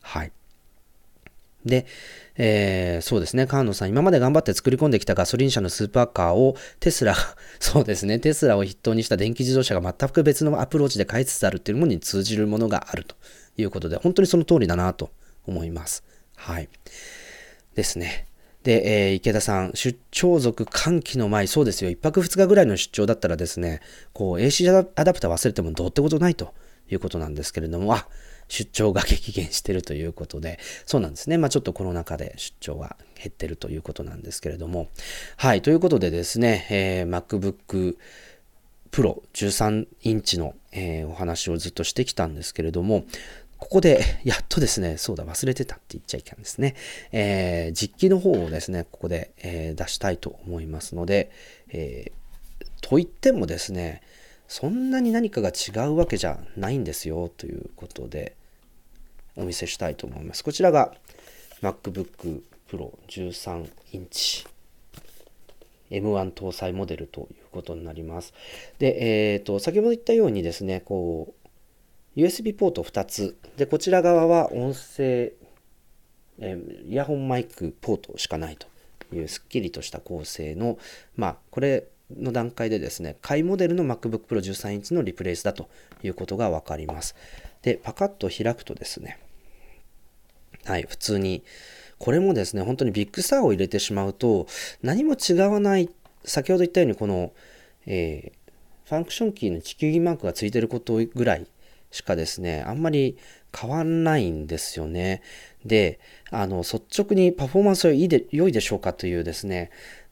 [0.00, 0.32] はい。
[1.66, 1.84] で、
[2.36, 7.14] えー、そうですね、河野さん、今まで頑張って作り込んできたガソリン車のスーパーカーをテスラ、
[7.60, 13.16] そうですね、テスラを筆頭にした電気自動車が全く別のアプローチで変えつつあるっていうものに通じるものがあると
[13.56, 15.10] いうことで、本当にその通りだなと
[15.46, 16.04] 思います。
[16.36, 16.68] はい。
[17.74, 18.26] ですね。
[18.62, 23.80] で、えー、池田さん、出張族歓喜の前、そうですよ、1泊2日ぐらいの出張だったらですね、
[24.12, 26.52] こう、AC アダプター忘れてもどうってことないと
[26.90, 28.08] いうことなんですけれども、あ、
[28.48, 31.38] 出張が激減してるということで、そうなんですね。
[31.38, 34.88] まあちょっとコロナ禍で出張が減ってるということなんですけれども、
[35.36, 37.96] はい、ということでですね、えー、MacBook
[38.90, 43.04] Pro 13インチの、えー、お話をずっとしてきたんですけれども、
[43.58, 46.74] ここで、やっとですね、そうだ、忘れてたって言っちゃいけないんですね。
[47.10, 51.30] えー、実機の方をですね、ここで、えー、出したいと思いますので、
[51.70, 54.02] えー、と言ってもですね、
[54.48, 58.36] そんなに何かが違うわけじゃないんですよ、ということで、
[59.36, 60.44] お見せしたいと思います。
[60.44, 60.94] こちらが
[61.62, 64.46] MacBook Pro 13インチ
[65.90, 68.34] M1 搭載モデルということになります。
[68.78, 71.34] で、えっ、ー、と、先ほど言ったようにですね、こ
[72.16, 73.36] う、USB ポート2つ。
[73.56, 75.32] で、こちら側は音声、
[76.38, 78.66] えイヤホンマイクポートしかないと
[79.14, 80.78] いうすっきりとした構成の、
[81.14, 85.68] まあ、これの段階でですね、買いモデルの MacBook Pro 13インチのリプレイスだと
[86.02, 87.16] いうことがわかります。
[87.62, 89.18] で、パカッと開くとですね、
[90.64, 91.42] はい、普通に、
[91.98, 94.46] これもですね、本当にビッグスターを入れてしまうと、
[94.82, 95.90] 何も違わない、
[96.24, 97.32] 先ほど言ったように、この、
[97.86, 101.46] えー、ファンクションキーの地球儀マークがついてることぐらい
[101.90, 103.16] しかですね、あんまり
[103.56, 105.22] 変わんないんですよね。
[105.64, 105.98] で、
[106.30, 109.70] あの、率直にパフォーマンスはいいで、良いでしょうかというですね、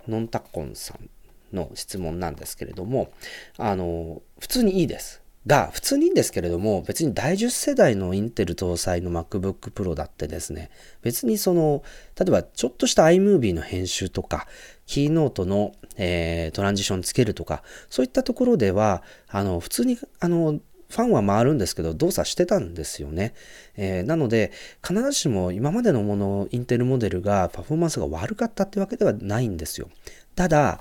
[0.08, 1.10] ノンタッコンさん
[1.54, 3.10] の質問なんですけれども、
[3.56, 5.24] あの、普通にいいです。
[5.46, 10.70] が、普通にいいんですけれども、別に第10世代のインテル搭載の MacBook Pro だってですね、
[11.02, 11.82] 別にその、
[12.18, 14.46] 例えばちょっとした iMovie の編集とか、
[14.86, 23.34] キーノートの、えー、トランジションつけるとか、そういったところでは、あの、普通に、あの、ファンは回るんですけど、動作してたんですよね。
[23.76, 24.52] えー、なので、
[24.86, 29.90] 必ずしも今までのもの、インテルモデルがパフォーマンスが悪かったってわけではないんですよ。
[30.36, 30.80] ただ、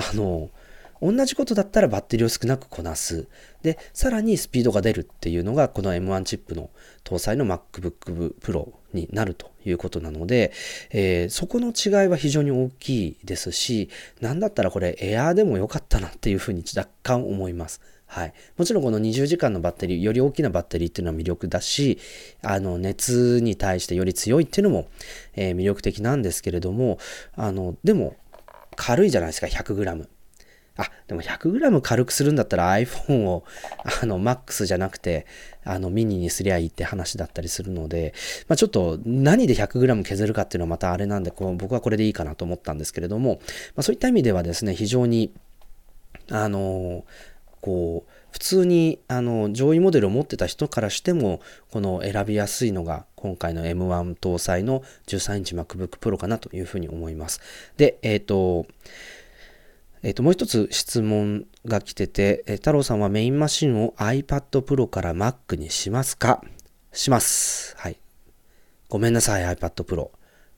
[0.00, 0.50] あの、
[1.02, 3.26] 同じことだったらバッテリーを少なくこなす。
[3.62, 6.70] で、さらにスピードが出るっていうのが、この M1 チップの
[7.04, 10.52] 搭載の MacBook Pro になるということなので、
[10.90, 13.88] えー、そこの違いは非常に大きいですし、
[14.20, 17.80] なんだったらこれ Air でも良かったなっていうふうに若干思います。
[18.10, 18.34] はい。
[18.58, 21.98] もちろんこの20時間のバッテリー、より大きなバッテリーっていうのは魅力だし、
[22.42, 24.88] あの、熱に対してより強いっていうのも、
[25.36, 26.98] えー、魅力的なんですけれども、
[27.36, 28.16] あの、でも、
[28.80, 30.08] 軽いじゃないですか、100g。
[30.78, 33.44] あ、でも 100g 軽くするんだったら iPhone を
[34.02, 35.26] あの MAX じゃなくて
[35.64, 38.14] あのミニにすりゃいいって話だったりするので、
[38.48, 43.40] まあ、ちょっと何で 100g 削るかっていうのはまたあれなんでこう僕はこれでいいかなと思ったんですけれども、
[43.76, 45.34] まあ、そういった意味ではですね非常に
[46.30, 47.04] あの
[47.60, 51.40] こう普通にあの上位モデルを持ってた人からしても、
[51.70, 57.40] この選びやすいのが今回の M1 搭載の13インチ MacBook Pro かなというふうに思います。
[57.76, 58.66] で、えっ、ー、と、
[60.02, 66.42] えっ、ー、と、もう一つ質問が来てて、えー、太郎さんはメインマシンを iPad Pro から Mac にしますか？
[66.92, 67.74] します。
[67.76, 68.00] はい。
[68.88, 70.10] ごめんなさい、iPad Pro。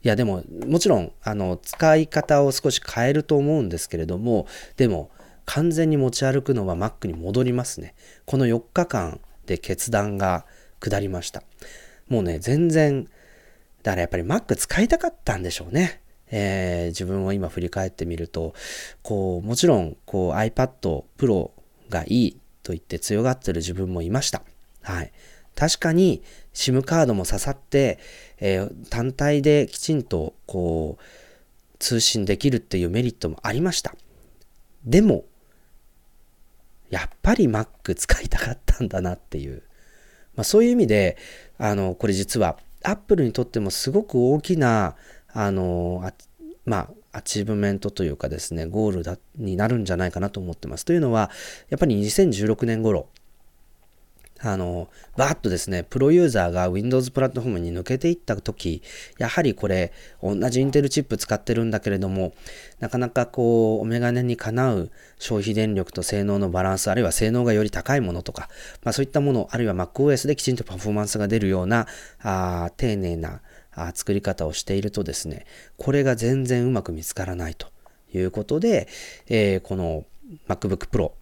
[0.04, 5.11] いや、でも、もちろん、あの、使い方を少し変えると思うんですけれども、でも、
[5.46, 7.94] 完全に持ち歩くのは Mac に戻りますね。
[8.26, 10.46] この4日間で決断が
[10.81, 11.42] 下りました。
[12.09, 13.09] もうね、全然、
[13.83, 16.00] だからやっぱり Mac 使いたかったんでしょうね。
[16.31, 18.55] えー、自分を今振り返ってみると、
[19.02, 21.50] こう、もちろん、こう iPad Pro
[21.90, 24.42] がいいと言って強がってる自分もいました。
[24.83, 25.12] はい。
[25.55, 26.22] 確かに
[26.55, 27.98] SIM カードも刺さって、
[28.38, 31.02] えー、単体できちんとこう
[31.78, 33.94] 通信できるっていうメリットもありました。
[34.85, 35.24] でも、
[36.92, 39.62] やっぱり Mac 使いたかったんだなっていう。
[40.37, 41.16] まあ、そういう意味で、
[41.57, 44.94] あの、これ実は Apple にとってもすごく大きな、
[45.33, 46.12] あの、あ
[46.66, 50.85] まあ、アチーブメントというかですね、ゴールだになるんじゃないかなと思ってます。
[50.85, 51.31] というのは、
[51.70, 53.09] やっぱり2016年頃、
[54.44, 58.83] あの、バーッとですね、プロユーザーが Windows プラットフォームに抜けていった時、
[59.18, 62.33] やはりこれ、同じインテルチップ使ってるんだけれども、
[62.81, 68.48] なかなかこう、お眼鏡にかなう消費電力と性能のバランス、あるいは性能がより高いものとか、
[68.83, 71.87] まあそういったもの、あるいは MacOS できちんとパフォーマンスが出るような、
[72.20, 73.42] あ丁寧な
[73.74, 77.68] あ作り方をしているとですね、これが全然うまく見つからないと
[78.12, 78.88] いうことで、
[79.28, 80.05] えー、この
[80.48, 81.12] MacBook Pro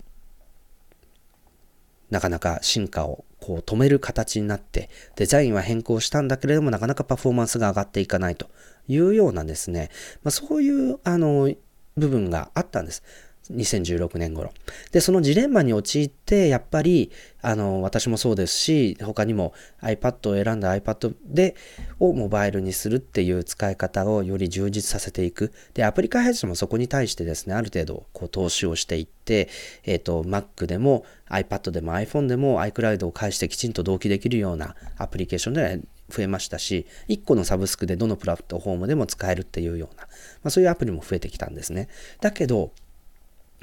[2.11, 8.49] なかなか進化をこう止める形になって、デザインは変更したんだけれども、なかなかパフォーマンスが上がっていかないと
[8.89, 9.91] いうようなですね、
[10.23, 11.53] まあ、そういうあの
[11.97, 13.03] 部分があったんです。
[13.51, 14.53] 2016年頃。
[14.93, 17.11] で、そのジレンマに陥って、やっぱり、
[17.43, 21.57] あの、私もそうですし、他にも iPad を選んだ iPad で、
[21.99, 25.53] をモバイルにするっていう使い方をより充実させていく。
[25.75, 29.49] で、アプリ開発者もそこに対してですね、ある程度、こう、投資をしていって、
[29.85, 40.09] えっ、ー、と、Mac でも iPad でも iPhone でも iCloud を介してきちんと同期できるようなアプリケーションで増えましたし、1個のサブスクでどのプラットフォームでも使えるっていうような、ま
[40.45, 41.89] あ、そういうアプリも増えてきたんですね。
[42.21, 42.73] だけど、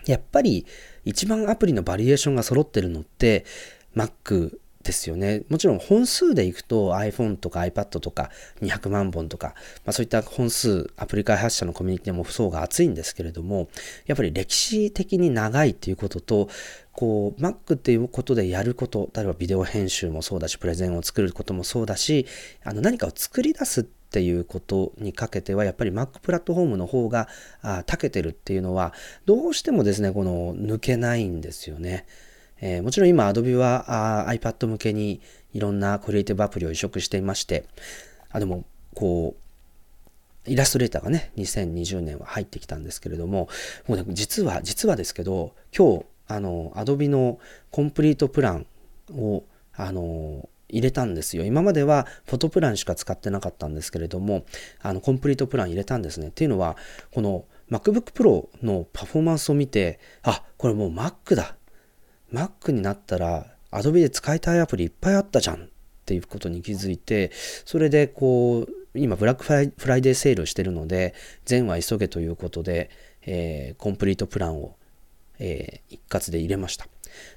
[0.07, 0.65] やっぱり
[1.05, 3.45] 一番アプリのバリエーションが揃ってるのって
[3.95, 5.43] Mac ですよね。
[5.49, 9.53] もちろん本数でいくと iPhone とか iPad とか200万本とか、
[9.85, 13.67] まあ、そういった本数、アプリ開発者のコミュニティも層が厚いんですけれども、
[14.05, 16.49] やっぱり歴史的に長いっていうことと、
[16.93, 22.25] こう Mac っていうことでやること、例えばビデオ編集もそうだし、プレゼンを作ることもそうだし、
[22.63, 27.27] あの何かを作り出すっっていうことにかけてはやっぱり Mac プラットフォームの方が
[27.61, 28.93] 長けてるっていうのは
[29.25, 32.05] どうしてもですねこの抜けないんですよね。
[32.59, 35.21] えー、もちろん今 Adobe はあ iPad 向けに
[35.53, 37.65] いろんなクリエイティブアプリを移植していまして
[38.31, 38.63] あでも
[38.95, 39.35] こ
[40.47, 43.47] うイラストレーターがね2020年は入ってきたんですけれども
[43.87, 47.39] もうね実は実はですけど今日あの Adobe の
[47.69, 48.65] コンプリートプラン
[49.13, 49.43] を
[49.75, 51.45] あの入れたんですよ。
[51.45, 54.45] 今まではフォトプランしか使ってなかったんですけれども、
[54.81, 56.27] あの、コンプリートプラン入れたんですね。
[56.27, 56.77] っていうのは、
[57.11, 61.55] この MacBook Pro のパフォーマンスを見て、あ、これもう Mac だ。
[62.33, 65.67] Mac になったら Adobe で使いたいアプリいっぱいあったじゃんっ
[66.05, 67.31] ていうことに気づいて、
[67.65, 71.13] それでこう、今ブラックフライデーセールしてるので、
[71.45, 72.89] 全は急げということで、
[73.25, 74.75] えー、コンプリートプランを、
[75.39, 76.87] えー、一括で入れました。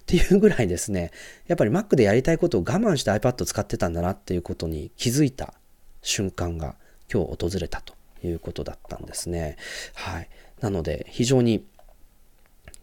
[0.02, 1.10] っていうぐらいですね、
[1.46, 5.54] やっぱり Mac でやりたいことを我慢して iPad 使ってたんだなっていうことに気づいた
[6.02, 6.76] 瞬間が
[7.12, 9.56] 今日訪れたということだったんですね。
[9.94, 10.28] はい。
[10.60, 11.64] なので非常に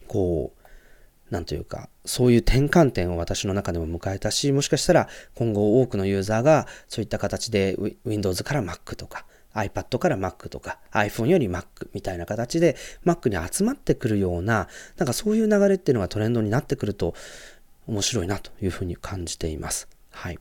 [0.08, 9.26] こう、なんというか、そういう転換点を私の中でも迎えたし、もしかしたら今後多くのユーザーがそういった形で Windows から Mac とか
[9.58, 14.68] iPad から Mac とか iPhone より Mac みたいな形で Mac に集まってくるような、
[14.98, 17.14] なんかそういう流れっていうのがトレンドになってくると
[17.88, 19.88] 面白いなというふうに感じています。
[20.12, 20.40] はい。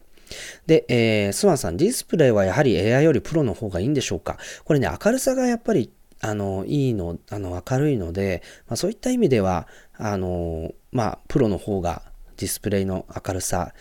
[0.66, 4.38] で、えー、スワンさん、ディスプレイはやはり AI よりプロの方がいいんでしょうか？
[4.64, 12.02] これね、明るさがやっぱりあの、いいの、あの、明るいので、まあ、そういった意味では、あの、まあ、プロの方が
[12.38, 13.74] ディスプレイの明るさ、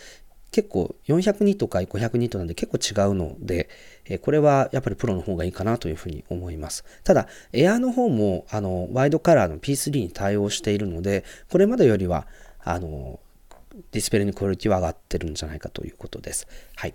[0.50, 3.68] 結構400ニットか500ニットなんで結構違うので、
[4.06, 6.84] えこれはやっぱりプロの方がいいかなというふうに思います。
[7.04, 12.26] ただ、エアーの方もあのワイドカラーの P3 に対応しているので、これまでよりは
[12.60, 13.20] あの
[13.92, 16.46] ディスプレイのクオリティは上がってるんじゃないかということです。
[16.76, 16.94] はい。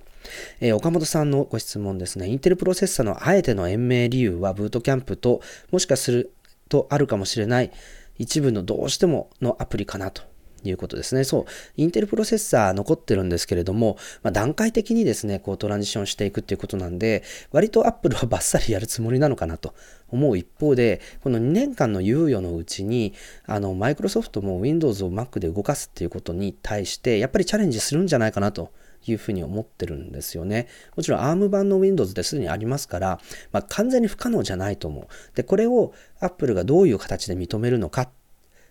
[0.59, 2.27] えー、岡本さんのご質問ですね。
[2.27, 5.41] インテルプロセッサのあえての延命理由はブートキャンプと、
[5.71, 6.33] もしかする
[6.71, 7.71] とあるかもしれない
[8.17, 10.23] 一部のどうしてものアプリかなと
[10.63, 11.23] いうことですね。
[11.23, 11.45] そう、
[11.77, 19.73] インテルプロセッサー残ってるんですけれども、まあ、段階的にですね、こうトランジションしていくっていうことなんで、割と Apple はバッサリやるつもりなのかなと
[20.09, 23.13] 思う一方で、この2年間の猶予のうちに、
[23.45, 28.71] あの、マイクロソフトも Windows を Mac で動かすっていうことに対して、やっぱりチャレンジするんじゃないかなと。
[29.07, 30.67] いうふうに思ってるんですよね。
[30.95, 33.19] もちろん ARM 版の Windows ですでにありますから、
[33.51, 35.07] まあ、完全に不可能じゃないと思う。
[35.35, 38.03] で、これを Apple がどういう形で認めるのか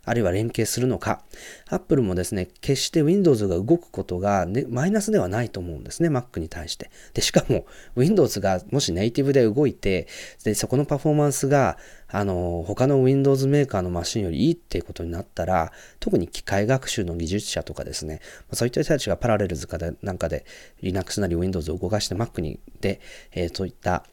[0.04, 1.22] あるいは連携するのか、
[1.68, 6.90] Apple もですね、決して Windows が動くことが、ね、マイナスではないと思うんですね、Mac に対して。
[7.14, 10.08] で、しかも Windows がもしネイティブで動いて、
[10.44, 11.76] で、そこのパフォーマンスが、
[12.08, 18.20] あの、他の Windows メーカーのマシンよりいいっていうことになったら、特に機械学習の技術者とかですね、
[18.52, 20.44] そういった人たちがパラレルズかでなんかで
[20.82, 23.00] Linux なり Windows を動かして Mac にで、
[23.32, 24.04] えー、そういった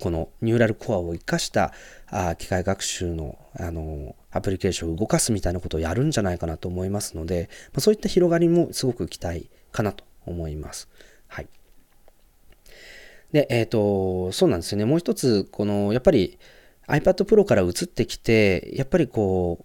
[0.00, 1.72] このニューラルコアを活かした
[2.38, 10.88] 機械学習のあのアプリケーションを動かすみたいなことをやるんじゃないかなと思いますので、まそういった広がりもすごく期待かなと思います。
[11.26, 11.48] はい。
[13.32, 14.84] で、えっ、ー、と、そうなんですよね。
[14.84, 16.38] もう一つ、この、やっぱり
[16.88, 19.64] iPad Pro から移ってきて、やっぱりこう、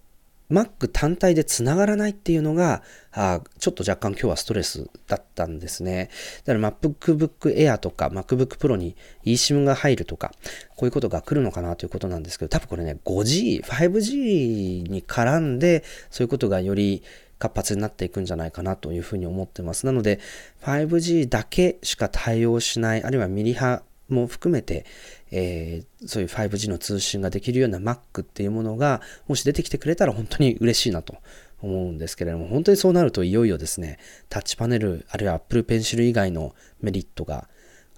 [0.51, 2.83] Mac 単体で繋がらないっていうのが、
[3.13, 6.09] あちょっと若干今日はストレスだったんですね。
[6.45, 8.95] だから MacBook Air とか MacBook Pro に
[9.25, 10.31] eSIM が入るとか、
[10.75, 17.03] こういうことが来るのかなということなんですけど、多分これね、5G、5G に絡んで、そういうことがより
[17.39, 19.85] 活発になっていくんじゃないかなというふうに思ってます。
[19.85, 20.19] なので、
[20.63, 23.81] 5G だけしか対応しない、あるいはミリ波
[24.13, 24.85] も含めて、
[25.31, 31.15] えー、そういう 5G の通信ができるような Mac っていうものが、もし出てきてくれたら本当に嬉しいなと
[31.61, 33.99] 思うんですけれども、本当にそうなるといよいよですね、
[34.29, 37.47] タッチパネル、あるいは Apple Pencil 以外のメリットが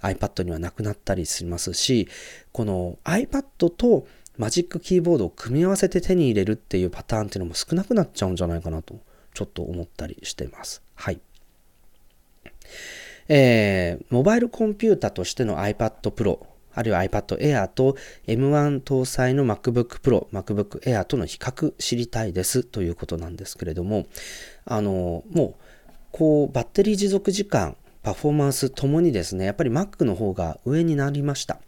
[0.00, 2.08] iPad にはなくなったりしますし、
[2.52, 4.06] この iPad と
[4.36, 9.00] マジックキーボードを組み合わせて手に入れるっていうパターンっていうのも少なくなっちゃうんじゃないかなと、
[9.32, 10.82] ちょっと思ったりしてます。
[10.94, 11.20] はい。
[13.28, 16.38] えー、モバイルコンピュータとしての iPad Pro、
[16.74, 17.96] あるいは iPad Air と
[18.26, 24.06] M1 搭載の MacBook Pro、MacBook Air との比較知りたいですということなんですけれども、
[24.64, 25.54] あの、もう、
[26.10, 31.58] こう、バッテリー持続時間、パフォーマンスともにですね、やっぱり Mac の方が上になりました。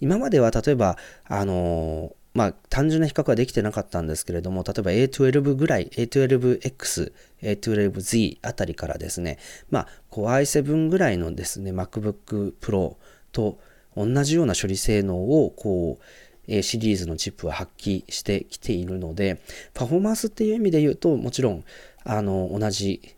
[0.00, 7.12] 今までは例えば、あのまあ、単純な比較はできてなかったんですけれども、例えば A12 ぐらい、A12X、
[7.42, 9.38] A12Z あたりからですね、
[9.70, 12.96] まあ、i7 ぐらいのですね、MacBook Pro
[13.32, 13.58] と
[13.96, 15.98] 同じような処理性能を、こ
[16.46, 19.40] う、シリーズのチップは発揮してきているので、
[19.72, 21.64] パフォーマンスっていう意味で言うと、もちろん、
[22.04, 23.15] あの、同じ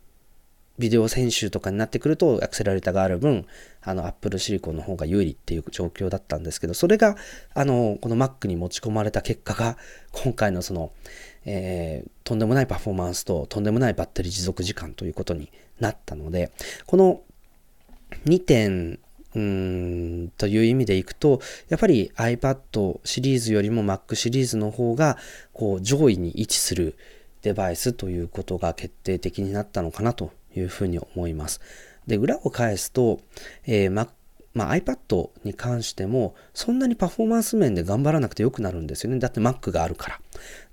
[0.79, 3.45] ビデオ編集とかになってくると、アクセラレーターがある分、
[3.81, 7.17] あの、Apple シリコンの方が有利っていう状況だったんですけど、それが、
[7.53, 9.77] あの、この Mac に持ち込まれた結果が、
[10.11, 10.91] 今回のその、
[11.45, 15.51] えー、とんでもないパフォーマンスと、とんでもないバッテリー持続時間ということに
[15.81, 16.51] なったので、
[16.85, 17.21] この
[18.25, 18.99] 2点、
[19.35, 25.17] うんという意味でいくと、やっぱり iPad シリーズよりも Mac シリーズの方が、
[25.53, 26.95] こう、上位に位置する
[27.41, 31.61] デバイスということが決定的になったのかなというふうに思います。
[32.07, 33.19] で、裏を返すと、
[33.65, 34.09] えー、Mac
[34.53, 39.19] まあ、iPad に関しても、そんなにパフォーマンス面で頑張らなくてよくなるんですよね。
[39.19, 40.19] だって Mac があるから。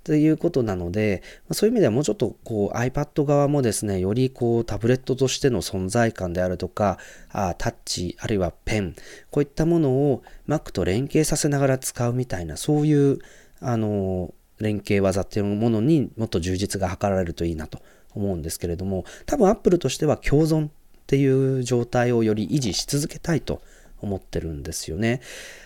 [0.03, 6.97] ということなので、ま、そういう意味ではもうちょっとこう iPad 側もですね、よりこうタブレットとしての存在感であるとか、
[7.29, 8.95] あタッチ、あるいはペン、
[9.29, 13.19] こういったものを Mac と連携させながら使うみたいな、そういう、
[13.59, 17.79] あの、連携技っていうものにもっと充実が図られるといいなと
[18.17, 20.69] 思うんですけれども、多分 Apple としては共存っ
[21.07, 21.25] てい
[21.59, 23.61] う状態をより維持し続けたいと
[24.01, 25.21] 思ってるんですよね。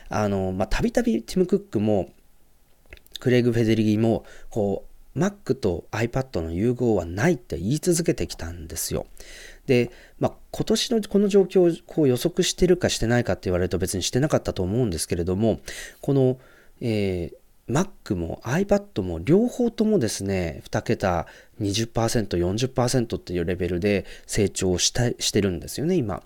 [0.09, 2.09] あの、まあ、たびたびティム・クックも、
[3.19, 9.07] クレイグ・フェデリギも、こう、Mac と iPad の融合はないって言い続けてきたんですよ。
[9.65, 15.59] で、まあ、今年のこの状況をこう予測してるかしてないかって言われると別にしてなかったと思うんですけれども、
[16.01, 16.37] この、
[16.79, 17.35] えー、
[17.71, 21.25] Mac も iPad も両方ともですね、2桁
[21.61, 26.21] 20%、40%っていうレベルで成長したしてるんですよね、今。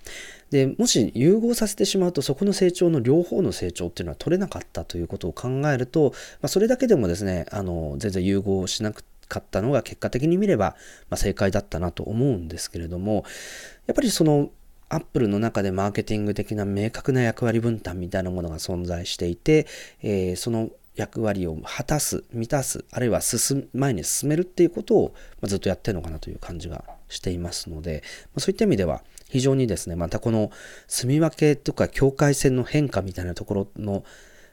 [0.49, 10.75] で、もし融合させてしまうと、そこの成長の両方の成長っていうのは取れなかったということを考えると、まあ、それだけでもですね、あの、全然融合しなかったのが結果的に見れば、
[11.09, 13.23] まあ、正解だったなと思うんですけれども、
[13.85, 14.49] やっぱりその、
[14.87, 19.65] アップルの中でマーケティング的な明確な役割分担みたいなものが存在していて、
[20.03, 30.51] えー、その役割を果たす、満たす、あるいは進む前に進めるっていうことを、まずっとやってるのかなという感じがしていますので、まそういった意味では非常にですね、またこの
[30.87, 34.03] 住み分けとか境界線の変化みたいなところの、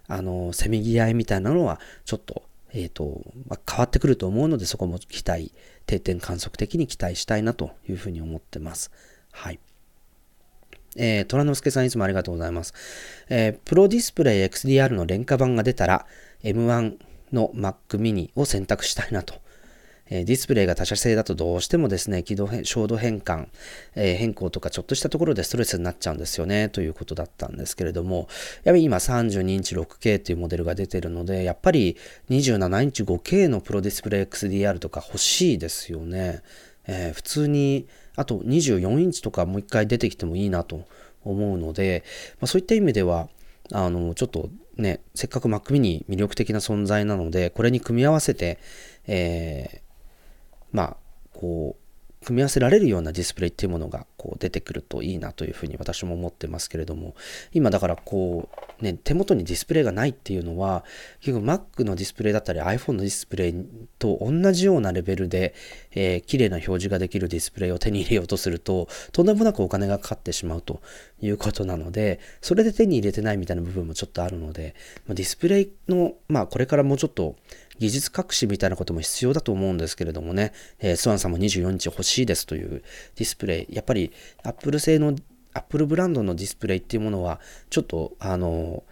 [0.08, 5.52] あの、せめぎ合いみたいなのは、ちょっと、えっ、ー、と、まあ、変わってくると思うので、そこも期待、
[5.86, 8.90] 定点観測的に期待したいなというふうに思ってます。
[9.30, 9.60] はい。
[10.96, 12.74] えー、虎之助さんいつもありがとうございます。
[13.28, 16.06] えー、プロディスプレイ XDR の廉価版が出たら、
[16.42, 16.96] M1
[17.32, 19.42] の Mac mini を選択したいなと
[20.14, 23.46] えディスプレイが他社製だとどうしてもですね、起動変、照度変換、
[23.94, 28.28] え変更とかちょっとしたところでストレスになっちゃうんですよね、ということだったんですけれども、
[28.64, 31.96] やはり今32インチ 6K というモデルが出てるので、やっぱり
[32.28, 36.42] 27インチ 5K のプロディスプレイ XDR とか欲しいですよね。
[36.86, 37.86] えー、普通に、
[38.16, 40.86] あと24インチとかもう一回出てきてもいいなと
[41.24, 42.04] 思うので、
[42.40, 43.28] まあ、そういった意味では、
[43.72, 48.58] あの、ちょっとね、せっかく Mac mini 魅力的な存在なので、これに組み合わせて、
[49.06, 50.96] えー、まあ、
[51.34, 51.81] こう、
[52.22, 57.14] 組み合わせられるようなディスプレイっていうものがこう出てくるといいなというふうに私も思ってますけれども
[57.52, 58.48] 今だからこ
[58.80, 60.84] うね手元にディスプレイがないっていうのは
[61.20, 63.66] 結局 Mac のディスプレイだったり iPhone のディスプレイ
[63.98, 65.54] と同じようなレベルで、
[65.92, 70.80] えー、綺麗な表示ができるディスプレイを手に入れようとするととんでもなくお金がかかってしまうと
[71.20, 74.74] いうことなのでそれで手に入れてないみたいな部分もちょっとあるので、
[75.06, 77.36] ま、ディスプレイのまあこれからもうちょっと
[77.82, 82.84] 技術革新みたいなことも必要だと思うんですけれどもね、えー、スワンさんも24インチ欲しいですという
[83.16, 84.12] ディスプレイ、やっぱり
[84.44, 85.16] Apple 製の
[85.52, 88.84] Apple ブランドのディスプレイっていうものは、ちょっとあの、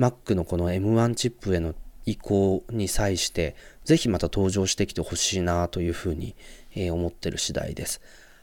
[0.00, 1.76] Mac のこの M1 チップへの
[2.06, 3.54] 移行に際して、
[3.84, 6.34] ぜひまた登場してきてほしいなというふうに、
[6.74, 8.00] えー、思ってる次第です。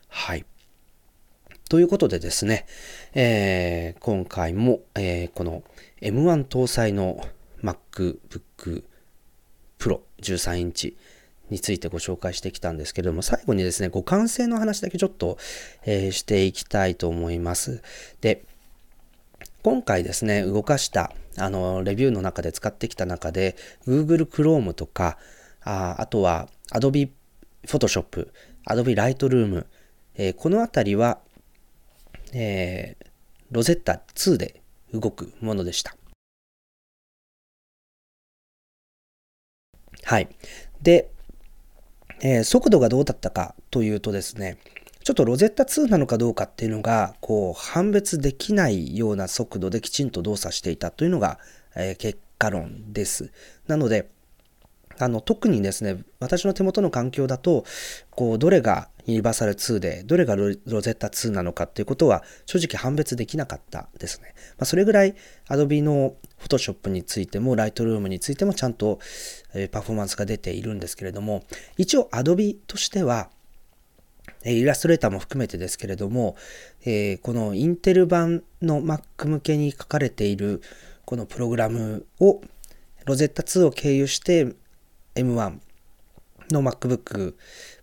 [0.08, 0.46] はい。
[1.68, 2.66] ということでですね、
[3.14, 5.64] えー、今回も、えー、この
[6.02, 7.28] M1 搭載の
[7.62, 8.84] MacBook
[9.82, 10.96] Pro 13インチ
[11.50, 15.38] についてご紹介してきたんですけれども、最後にですね、互換性の話だけちょっと、
[15.86, 17.82] えー、していきたいと思います。
[18.22, 18.46] で、
[19.64, 25.18] 今回ですね、動かした、あの、レビューの中で使ってきた中で、Google Chrome とか、
[25.64, 27.10] ああとは Adobe
[27.66, 28.30] Photoshop、
[28.68, 29.66] Adobe Lightroom、
[30.16, 31.20] えー、このあたりは、
[32.34, 33.06] えー、
[33.52, 34.62] Rosetta 2で
[34.94, 35.96] 動くものでした。
[40.04, 40.30] はい。
[40.82, 41.10] で、
[42.22, 44.58] えー、速度がどうだったかというとですね、
[45.04, 51.40] ちょっと Rosetta 2なのかどうかっていうのが、こう、判別できないような速度できちんと動作していたというのが、
[51.76, 53.32] えー、結果論です。
[53.68, 54.10] なので、
[55.04, 57.66] あの、特にですね、私の手元の環境だと、
[58.10, 64.34] こう、どれが Universal 2で、どれが Rosetta 2なのかっていうことは、正直判別できなかったですね。
[64.58, 65.16] まあ、それぐらい、
[65.50, 69.00] Adobe の Photoshop についても、Lightroom についてもちゃんと、
[69.54, 71.44] え、パフォーマンスが出ているんですけれども、
[71.78, 73.30] 一応 Adobe としては、
[74.44, 76.36] イラストレーターも含めてですけれども、
[76.84, 80.62] えー、このインテル版の Mac 向けに書かれている
[81.06, 82.42] このプログラムを
[83.06, 84.54] Rosetta 2を経由して
[85.16, 85.60] M1
[86.52, 87.36] の MacBook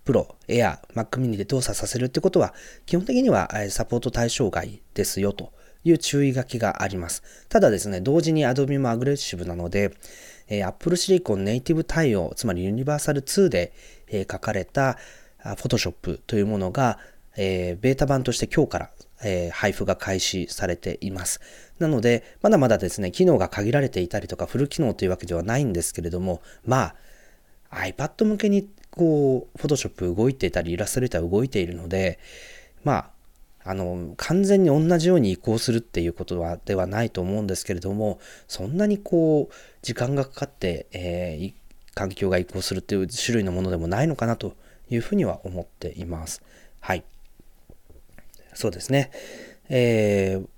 [0.05, 2.55] Pro、Air、Mac mini で動作させるってことは
[2.87, 5.53] 基本的にはサポート対象外ですよと
[5.85, 7.23] いう注意書きがあります。
[7.49, 9.93] ただですね、同時に Adobe もアグレッシブなので、
[10.49, 13.73] え Apple Silicon ネイティブ対応、つまり Universal 2で、
[14.09, 14.99] え書かれた
[15.45, 16.99] Photoshop というものが、
[17.37, 18.91] えベータ版として今日から、
[19.23, 21.41] え配布が開始されています。
[21.79, 26.95] なので、まだまだですね、機能が限られていたりとか、フル機能というわけではないんですけれども、まあ、
[27.71, 32.19] iPad 向けにこう、Photoshop 動いていたり、イラストレーター動いているので、
[32.85, 33.11] ま
[33.65, 41.53] あ、あの、完全に同じように移行するっていうことは、ではないと思うんですけれども、そんなにこう、時間がかかって、えー、
[41.95, 44.55] 環境が移行するっていう種類のものでもないのかなと
[44.91, 46.43] いうふうには思っています。
[46.81, 47.05] はい。
[48.55, 49.11] そうですね。
[49.69, 50.49] えー、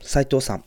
[0.00, 0.64] 斉藤さん。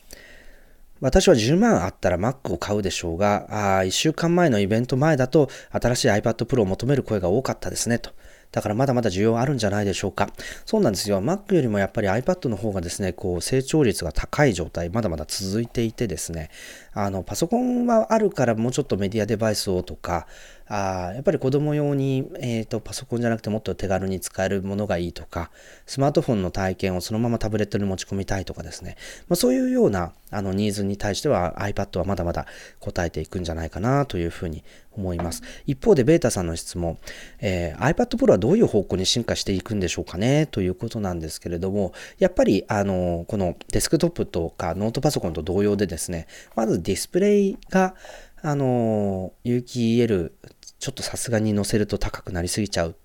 [1.01, 8.11] 私は10万あったら Mac を買うでしょうが、あ1週間前のイベント前だと新しい iPad Pro を求める声が多かったですねと。
[8.51, 10.29] だからまだまだ需要あるんじゃないでしょうか。
[10.65, 11.21] そうなんですよ。
[11.21, 16.49] Mac よりもやっぱり iPad の方がですね、こう成長率が高い状態、まだまだ続いていてですね、
[16.93, 20.27] あの、パソコンはあるからもうちょっとメディアデバイスをとか、
[20.71, 25.49] あやっぱり子供用に、えーと、パソコンじゃなくてもっと手軽に使えるものがいいとか、
[25.87, 28.95] スマートフォンの体験をそのままタブレットに持ち込みたいとかですね、
[29.27, 32.45] まあ、そういうようなあのニーズに対しては iPad はまだまだ
[32.81, 34.63] 応えていくんじゃないかなというふうに
[34.95, 35.41] 思います。
[35.65, 36.99] 一方でベータさんの質問、
[37.39, 47.95] えー、iPad Pro はどういう方向に進化していくんでしょうかねということなんですけれども、やっぱりあのこのデスクトップとかノートパソコンと同様でですね、まずディスプレイが
[48.41, 50.31] あの有機 EL
[50.79, 52.95] ちょっとさすがに載せると高くなりすぎちゃうっ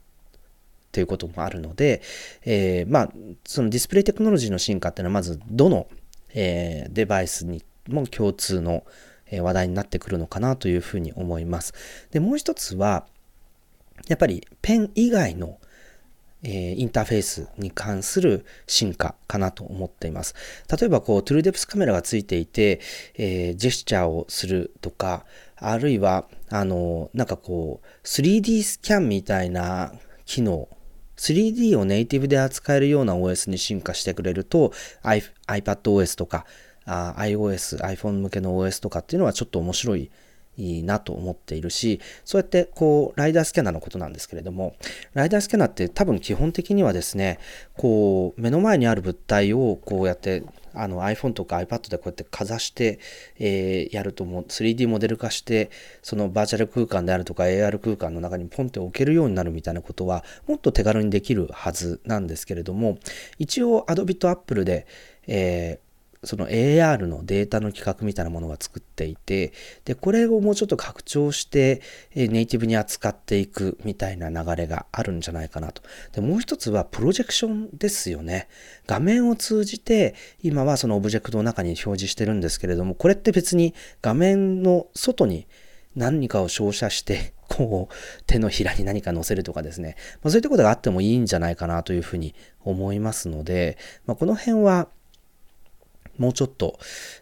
[0.93, 2.03] ていうこともあるので、
[2.45, 3.11] えー、まあ、
[3.45, 5.89] そのディスプレイテクノロジーの進化っていうのはまずどの、
[6.33, 8.85] えー、デバイスにも共通の、
[9.33, 11.73] 話題になってくるのかなというふうに思います。
[12.13, 13.07] で、もう一つは、
[14.07, 15.59] やっぱりペン以外の
[16.45, 20.35] え、インターフェースに関する進化かなと思っています。
[20.71, 22.81] 例えばこう、トゥルーデプスカメラがついていて、
[23.17, 25.25] えー、ジェスチャーをするとか、
[25.57, 29.93] あるいは、あの、なんかこう、3D スキャンみたいな
[30.27, 30.69] 機能、
[31.17, 34.73] 3D をネイティブで扱えるような OS に進化してくれると、
[35.03, 36.45] iPadOS とか、
[36.87, 40.11] iOS、iPhone 向けの OS とかっていうのはちょっと面白い
[40.57, 44.77] いいなと思っているし、そうやってこう、ライダースキャナーのことなんですけれども、
[45.13, 47.39] ライダースキャナーって多分基本的にはですね、
[47.77, 50.43] こう、目の前にある物体をこうやって、
[50.77, 52.99] あの iPhone とか iPad でこうやってかざして、
[53.39, 55.71] えー、やるともう 3D モデル化して、
[56.03, 62.99] そのバーチャル空間であるとか AR 空間の中にポンって置けるようになるみたいなことは、もっと手軽にできるはずなんですけれども、
[63.39, 64.87] 一応 Adobe と Apple で、
[65.27, 65.84] えー
[66.27, 69.53] その AR のデータの企画みたいなものが作っていて、
[69.85, 71.83] で、これをもうちょっと拡張して、
[72.15, 75.83] えネイティブに扱っていくみたいな流れがあるんじゃないかなと。
[76.13, 78.49] で、もう一つはプロジェクションですよね。
[78.87, 85.47] 画面を通じて、今はそのオブジェクトの中に表示してるんですけれども、これって別に画面の外に
[85.97, 87.95] 何かを照射して、 こう、
[88.27, 89.97] 手のひらに何か乗せるとかですね。
[90.23, 94.89] まあ、そういったことがあってもいいんじゃないかなというふうに思いますので、まあ、この辺は、
[96.19, 96.79] もうちょっと、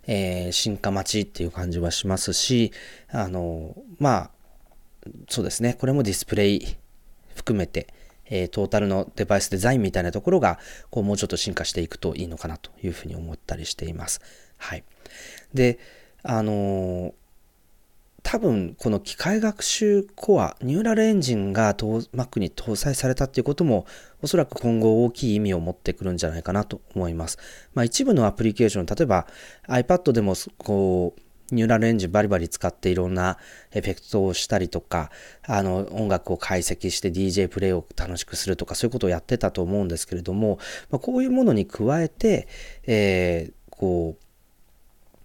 [0.06, 2.72] えー、進化待ちっていう感じはしますし、
[3.10, 4.30] あの、まあ、
[5.28, 6.76] そうですね、これもディスプレイ
[7.34, 7.88] 含めて、
[8.26, 10.58] えー、トータルのデバイスデザインみたいなところが、
[10.90, 14.20] こう、もうちょっと進化していくといいのかなというふうに思ったりしています。
[14.56, 14.84] はい。
[15.52, 15.78] で、
[16.22, 17.14] あの
[18.22, 23.86] 多分この機械学習コア、ニューラルエンジンが Mac に搭載されたっていうことも
[24.22, 27.38] おそらく今後大きい意味を持ってくるんじゃないかなと思います。
[27.74, 29.26] まあ一部のアプリケーション、例えば
[29.68, 31.20] iPad でもこう
[31.52, 33.36] ニューラルエンジンバリバリ使っていろんな
[33.72, 35.10] エフェクトをしたりとか、
[35.46, 40.58] あの音楽を解析して DJ プレイを楽しくするとかそういうことをやってたと思うんですけれども、
[40.90, 42.48] まあ、こういうものに加えて、
[42.86, 44.21] えー、こう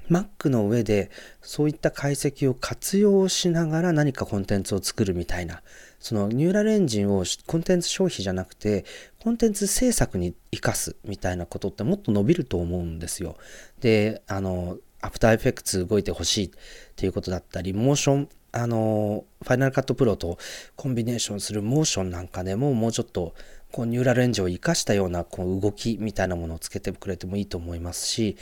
[0.10, 5.62] Mac の上でそういった解析を活用しながら何かコンテンツを作るみたいな、
[6.00, 8.86] そのニューラルエンジンをコンテンツ消費じゃなくて、
[9.20, 13.36] コンテンツ制作に活かすみたいなことってもっと伸びると思うんですよ。
[13.82, 16.52] で、あの、アフターエフェクツ動いてほしいっ
[16.96, 20.38] ていうことだったり、モーション、あの、ファイナルカットプロと
[20.76, 23.34] コンビネーションするモーションなんかでももうちょっと
[23.72, 28.38] こうニューラルエンジンを活かしたようなこう動きみたいなものをつけてくれてもいいと思いますし、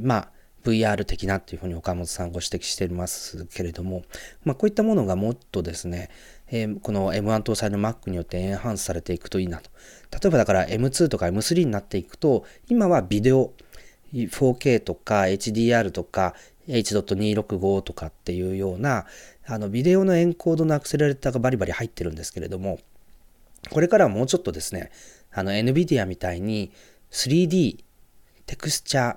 [0.00, 0.32] まあ、
[0.64, 4.02] VR 的なっていうふうに岡本さんご指摘していますけれども、
[4.44, 6.10] まあ、こういったものがもっとですね、
[6.50, 9.70] えー、この M1 搭載の Mac によってエンハンスされていくといいなと。
[10.12, 13.52] 例えばだから M2 とか M3 になっていくと、今はビデオ
[14.12, 16.34] 4K とか HDR とか
[16.68, 19.06] H.265 とかっていうような
[19.46, 22.78] あのビデオのエンコードのアクセラレーターがバリバリ入ってるんですけれども、
[23.70, 24.90] これからはもうちょっとですね、
[25.32, 26.72] あの NVIDIA みたいに
[27.10, 27.84] 3D
[28.46, 29.16] テクスチャ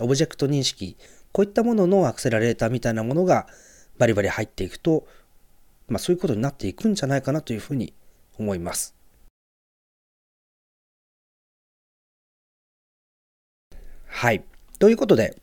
[0.00, 0.96] オブジェクト認識、
[1.32, 3.46] こういったもののアクセラレーターみたいなものが
[3.98, 5.06] バリバリ入っていくと、
[5.88, 7.92] まあそういうことになっていくんじゃないかなというふうに
[8.38, 8.94] 思います。
[14.06, 14.42] はい。
[14.78, 15.36] ということで、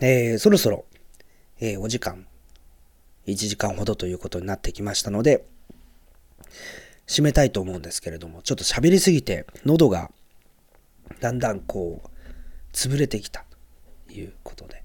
[0.00, 0.84] えー、そろそろ、
[1.60, 2.26] えー、お時間、
[3.26, 5.44] 1時間ほどということになってきましたので、
[7.06, 10.12] 締めたいと思うんですけれども、ちょっと喋りすぎて、喉が
[11.18, 12.08] だんだんこう、
[12.72, 13.44] 潰れてきた。
[14.12, 14.82] いうことで。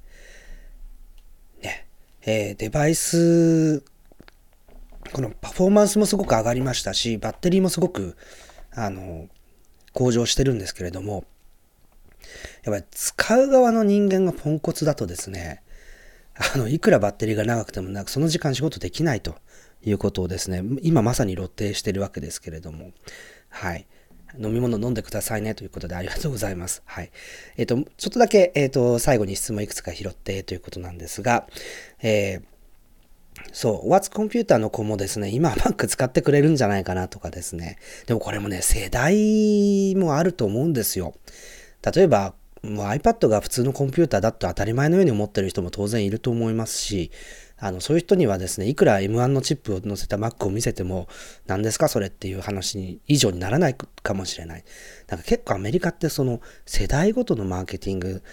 [1.61, 1.87] ね。
[2.25, 3.83] えー、デバイス、
[5.13, 8.17] このパフォーマンスもすごく上がりましたし、バッテリーもすごく、
[8.71, 9.27] あの、
[9.93, 11.25] 向上してるんですけれども、
[12.63, 15.63] やっぱり使う側の人間がポンコツだとですね、
[16.53, 19.35] あの、いくらバッテリーが長くても、なんかその時間仕事できないと
[19.83, 22.91] いうことをですね、今まさに露呈してるわけですけれども、
[23.49, 23.87] はい。
[24.39, 26.81] 飲み物飲んでくださいねということでありがとうございます。
[26.85, 27.11] はい。
[27.57, 31.47] えっ、ー、と、ちょっとだけ、えっ、ー、と、最後に質問いくつか拾ってということなんですが、
[32.01, 32.43] えー、
[33.51, 37.77] そう、What's Computer の子もですね、今は Mac 使ってくれるんじゃないかなとかですね。
[38.07, 41.13] でもこれもね、世代もあると思うんですよ。
[41.93, 42.33] 例えば、
[42.63, 47.11] もう iPad が普通のコンピューターだと当たり前のように思ってる人も当然いると思いますし、
[47.57, 51.07] あの、そういう人にはですね、いくら M1 のチップを載せた Mac を見せても、
[51.47, 54.63] 何ですかそれっていう話に以上にならないかもしれない。
[55.07, 58.23] なんか結構アメリカってその世代ごとのマーケティング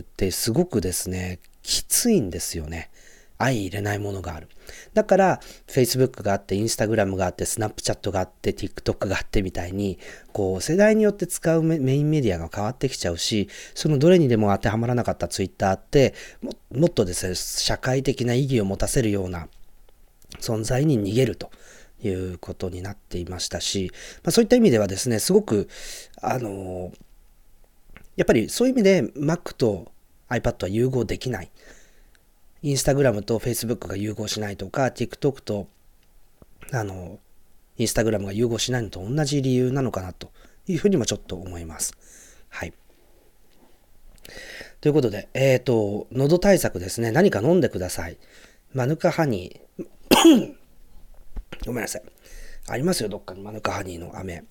[0.00, 2.90] ってすごくですね、きついんですよね。
[3.38, 4.48] 相入れないものがある。
[4.94, 9.98] だから、Facebook があって、Instagram があって、Snapchat があって、TikTok があってみたいに、
[10.32, 19.48] こう、世代によって使うメインメディアが変わってきちゃうし、そのどれにでも当てはまらなかった Twitter っても、もっとですね、社会的な意義を持たせるような
[20.40, 21.50] 存在に逃げると。
[22.00, 23.90] いうことになっていましたし、
[24.22, 25.68] まあ、そういった意味ではですね、すごく、
[26.22, 26.92] あの
[28.14, 29.92] やっぱりそういう意味で Mac と
[30.28, 31.50] iPad は融合できない。
[32.62, 35.68] インスタグラムと Facebook が融合しないとか、TikTok と、
[36.72, 37.18] あの、
[37.76, 40.30] インスタグラムが融合しないのと同じ理由なのかなと
[40.66, 41.96] いうふうにもちょっと思います。
[42.48, 42.72] はい。
[44.80, 47.12] ということで、えっ、ー、と、喉対策ですね。
[47.12, 48.18] 何か飲んでください。
[48.74, 50.54] マヌカハニー。
[51.64, 52.02] ごめんなさい。
[52.68, 54.44] ありますよ、どっかにマヌカハニーの飴。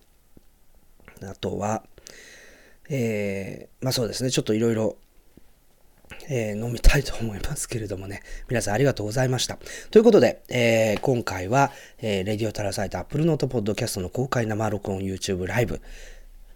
[1.23, 1.83] あとは、
[2.89, 4.97] えー、まあそうですね、ちょっといろいろ
[6.29, 8.21] えー、飲みたいと思いますけれどもね。
[8.49, 9.57] 皆さんありがとうございました。
[9.91, 15.81] ということで、えー、今回は、えー、レディオタラサイト Apple Note Podcast の公開生録音 YouTube ライブ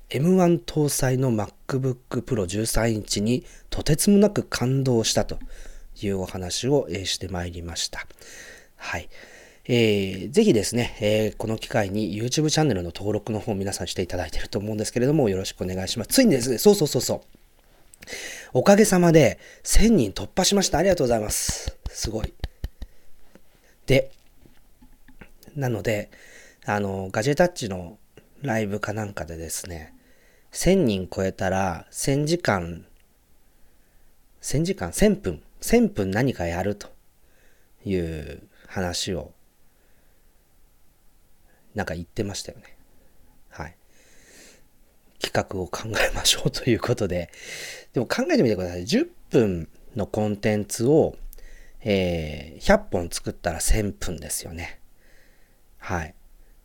[0.10, 5.39] M1 搭載の MacBook Pro 13インチにとてつもなく感動したと
[6.02, 8.06] いうお話を、えー、してまいりました。
[8.76, 9.10] はい。
[9.66, 16.10] えー、ぜひですね、えー、この機会に YouTube チャンネルの登録の方皆さんしていただいていると思うんですけれども、よろしくお願いします。
[16.10, 17.41] ついにですね、そうそうそうそう。
[18.54, 20.78] おかげさまで1000人突破しました。
[20.78, 21.78] ありがとうございます。
[21.89, 22.34] すごい。
[23.86, 24.12] で、
[25.56, 26.10] なので、
[26.66, 27.97] あの、ガジェタッチの
[28.41, 29.93] ライブかなんかでですね、
[30.52, 32.86] 1000人超えたら1000時間、
[34.41, 36.89] 1000時間 ?1000 分 ?1000 分何かやると
[37.86, 39.32] いう話を
[41.76, 42.70] なんか言ってましたよね。
[45.22, 47.30] 企画を考えましょうということで、
[47.93, 48.84] でも考えてみてください。
[48.84, 51.15] 10分のコンテンツを、
[51.82, 54.80] えー、100本作ったら1000分ですよね。
[55.78, 56.15] はい。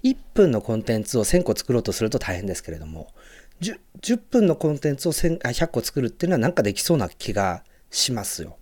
[0.04, 3.08] 1分のコンテンツを1000個作ろうとすると大変ですけれども、
[3.60, 8.56] 10, 10分のコンテンツを1000あ100個作るっていうのはなんかできそうな気がしますよ。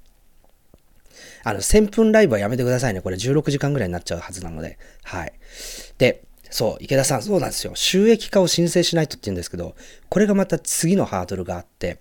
[1.43, 3.01] あの、1000分ライブはやめてくださいね。
[3.01, 4.79] これ16時間ぐらいになっちゃうはずなので。
[5.03, 5.33] はい。
[5.99, 6.25] で、
[6.55, 7.73] そう、池田さん、そうなんですよ。
[7.75, 9.75] 収益化を申請しないとって言うんですけど、
[10.09, 11.99] これがまた次のハードルがあって、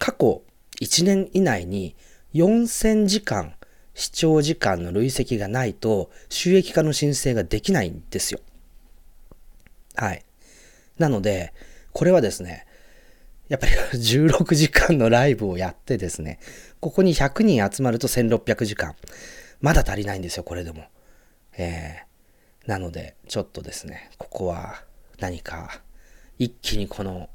[0.00, 0.42] 過去
[0.80, 1.94] 1年以内に
[2.34, 3.54] 4000時間
[3.94, 8.40] 視聴時間の累積がないと収益化の申請ができないんですよ。
[9.94, 10.24] はい。
[10.98, 11.54] なので、
[11.92, 12.66] これはですね、
[13.48, 16.40] やっぱり 16時間のライブをやってですね、
[16.80, 18.96] ここに100人集まると1600時間。
[19.60, 20.82] まだ足りないんですよ、これでも。
[21.56, 22.13] えー、
[22.66, 24.82] なので、ちょっとですね、ここは
[25.20, 25.82] 何か
[26.38, 27.28] 一気にこの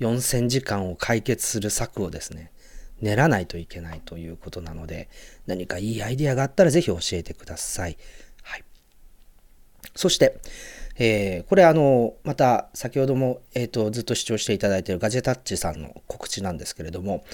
[0.00, 2.50] 4000時間を解決する策をですね、
[3.00, 5.08] 練らないといけないということなので、
[5.46, 7.96] 何かいいアイディアがあったらぜひ教えてください。
[8.42, 8.64] はい。
[9.94, 10.40] そして、
[10.98, 17.24] えー、これあの、また先ほども、えーと、ずっと視聴していただいているガジェタッチさんの告知なんですけれども、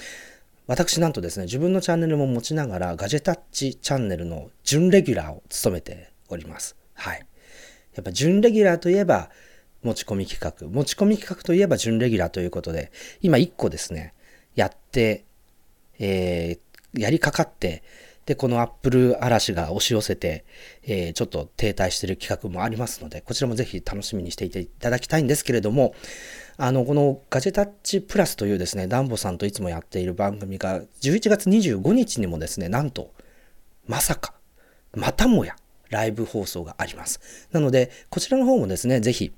[0.65, 6.75] 私なんとですね、自分のチャンネルも持ちながら、ガジェタッチチャンネルの準レギュラーを務めております。
[6.93, 7.25] はい。
[7.95, 9.29] やっぱ準レギュラーといえば
[9.83, 10.67] 持ち込み企画。
[10.67, 14.13] 持ち込み企画といえば準レギュラーということで、今1個ですね、
[14.55, 15.25] やって、
[15.99, 17.83] えー、やりかかって、
[18.25, 20.45] で、このアップル嵐が押し寄せて、
[20.83, 25.95] えー、ちょっと停滞している企画もありますので、こちらもぜひ楽しみにしていていただきたいんですけれども、
[26.57, 33.13] あの、このガジェタッチプラスというですね、ダンボさんといつもやっている番組が、11月25日にもですね、なんと、
[33.87, 34.35] まさか、
[34.93, 35.55] またもや、
[35.89, 37.47] ライブ放送があります。
[37.51, 39.31] なので、こちらの方もですね、ぜひ、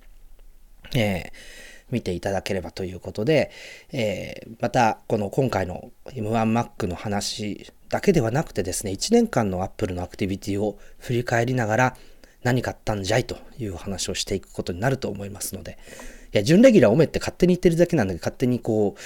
[0.96, 1.32] えー、
[1.92, 3.52] 見ていただければということで、
[3.92, 11.98] えー、また、この今回の M1Mac の話だけではなくてですね、1年間の Apple のアクティビティを振り返りながら、
[12.44, 15.78] 何買ったんじゃいという話をしていくことになると思いますので、
[16.34, 19.00] いや、準レギュラーおめって勝手に言ってるだけなんだけど、勝手にこう、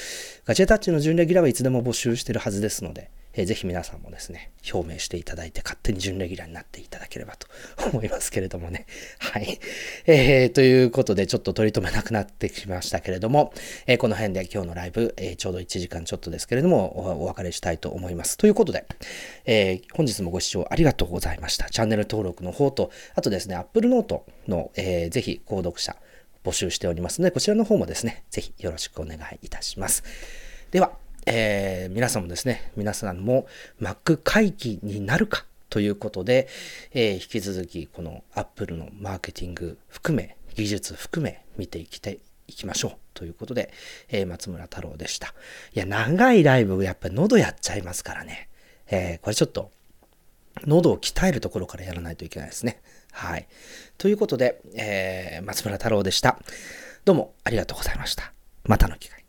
[0.46, 7.48] ガチェタッチの準レギュラーはいつでも募集してるはずですので、えー、ぜひ皆さんもですね、表明していただいて勝手に準レギュラーになっていただければと
[7.92, 8.86] 思いますけれどもね。
[9.20, 9.60] はい。
[10.06, 13.54] えー、ということでちょっと取り留めなくなってきましたけれども、
[13.88, 18.38] えー、この辺で今日のライブ、えー、ちょうど1時間ちょっとですけれどもお、お別れしたいと思います。
[18.38, 18.86] ということで、
[19.46, 21.70] え、本日もご視聴ありがとうございました。
[21.70, 25.96] チャンネル登録の方と、あとですね、Apple Note の、えー、ぜひ購読者
[26.44, 30.04] 募集しておりますので、こちらの方もですね、ぜひよろしくお願いいたします。
[30.72, 33.48] では、えー、皆さんもですね、皆さんも
[33.82, 36.48] Mac 回帰になるかということで、
[36.94, 43.74] えー、引き続きこの Apple のマーケティング含め、技術含め見ていきていきましょうということで、
[44.10, 45.34] えー、松村太郎でした。
[45.74, 48.50] いや、長いライブ、やっぱり喉やっちゃいますからね。
[48.90, 49.72] え、これちょっと
[50.66, 52.82] 喉を鍛えるところからやらないといけないですね。
[53.12, 53.48] はい。
[53.98, 56.40] ということで、え、松村太郎でした。
[57.04, 58.32] どうもありがとうございました。
[58.66, 59.25] またの機会。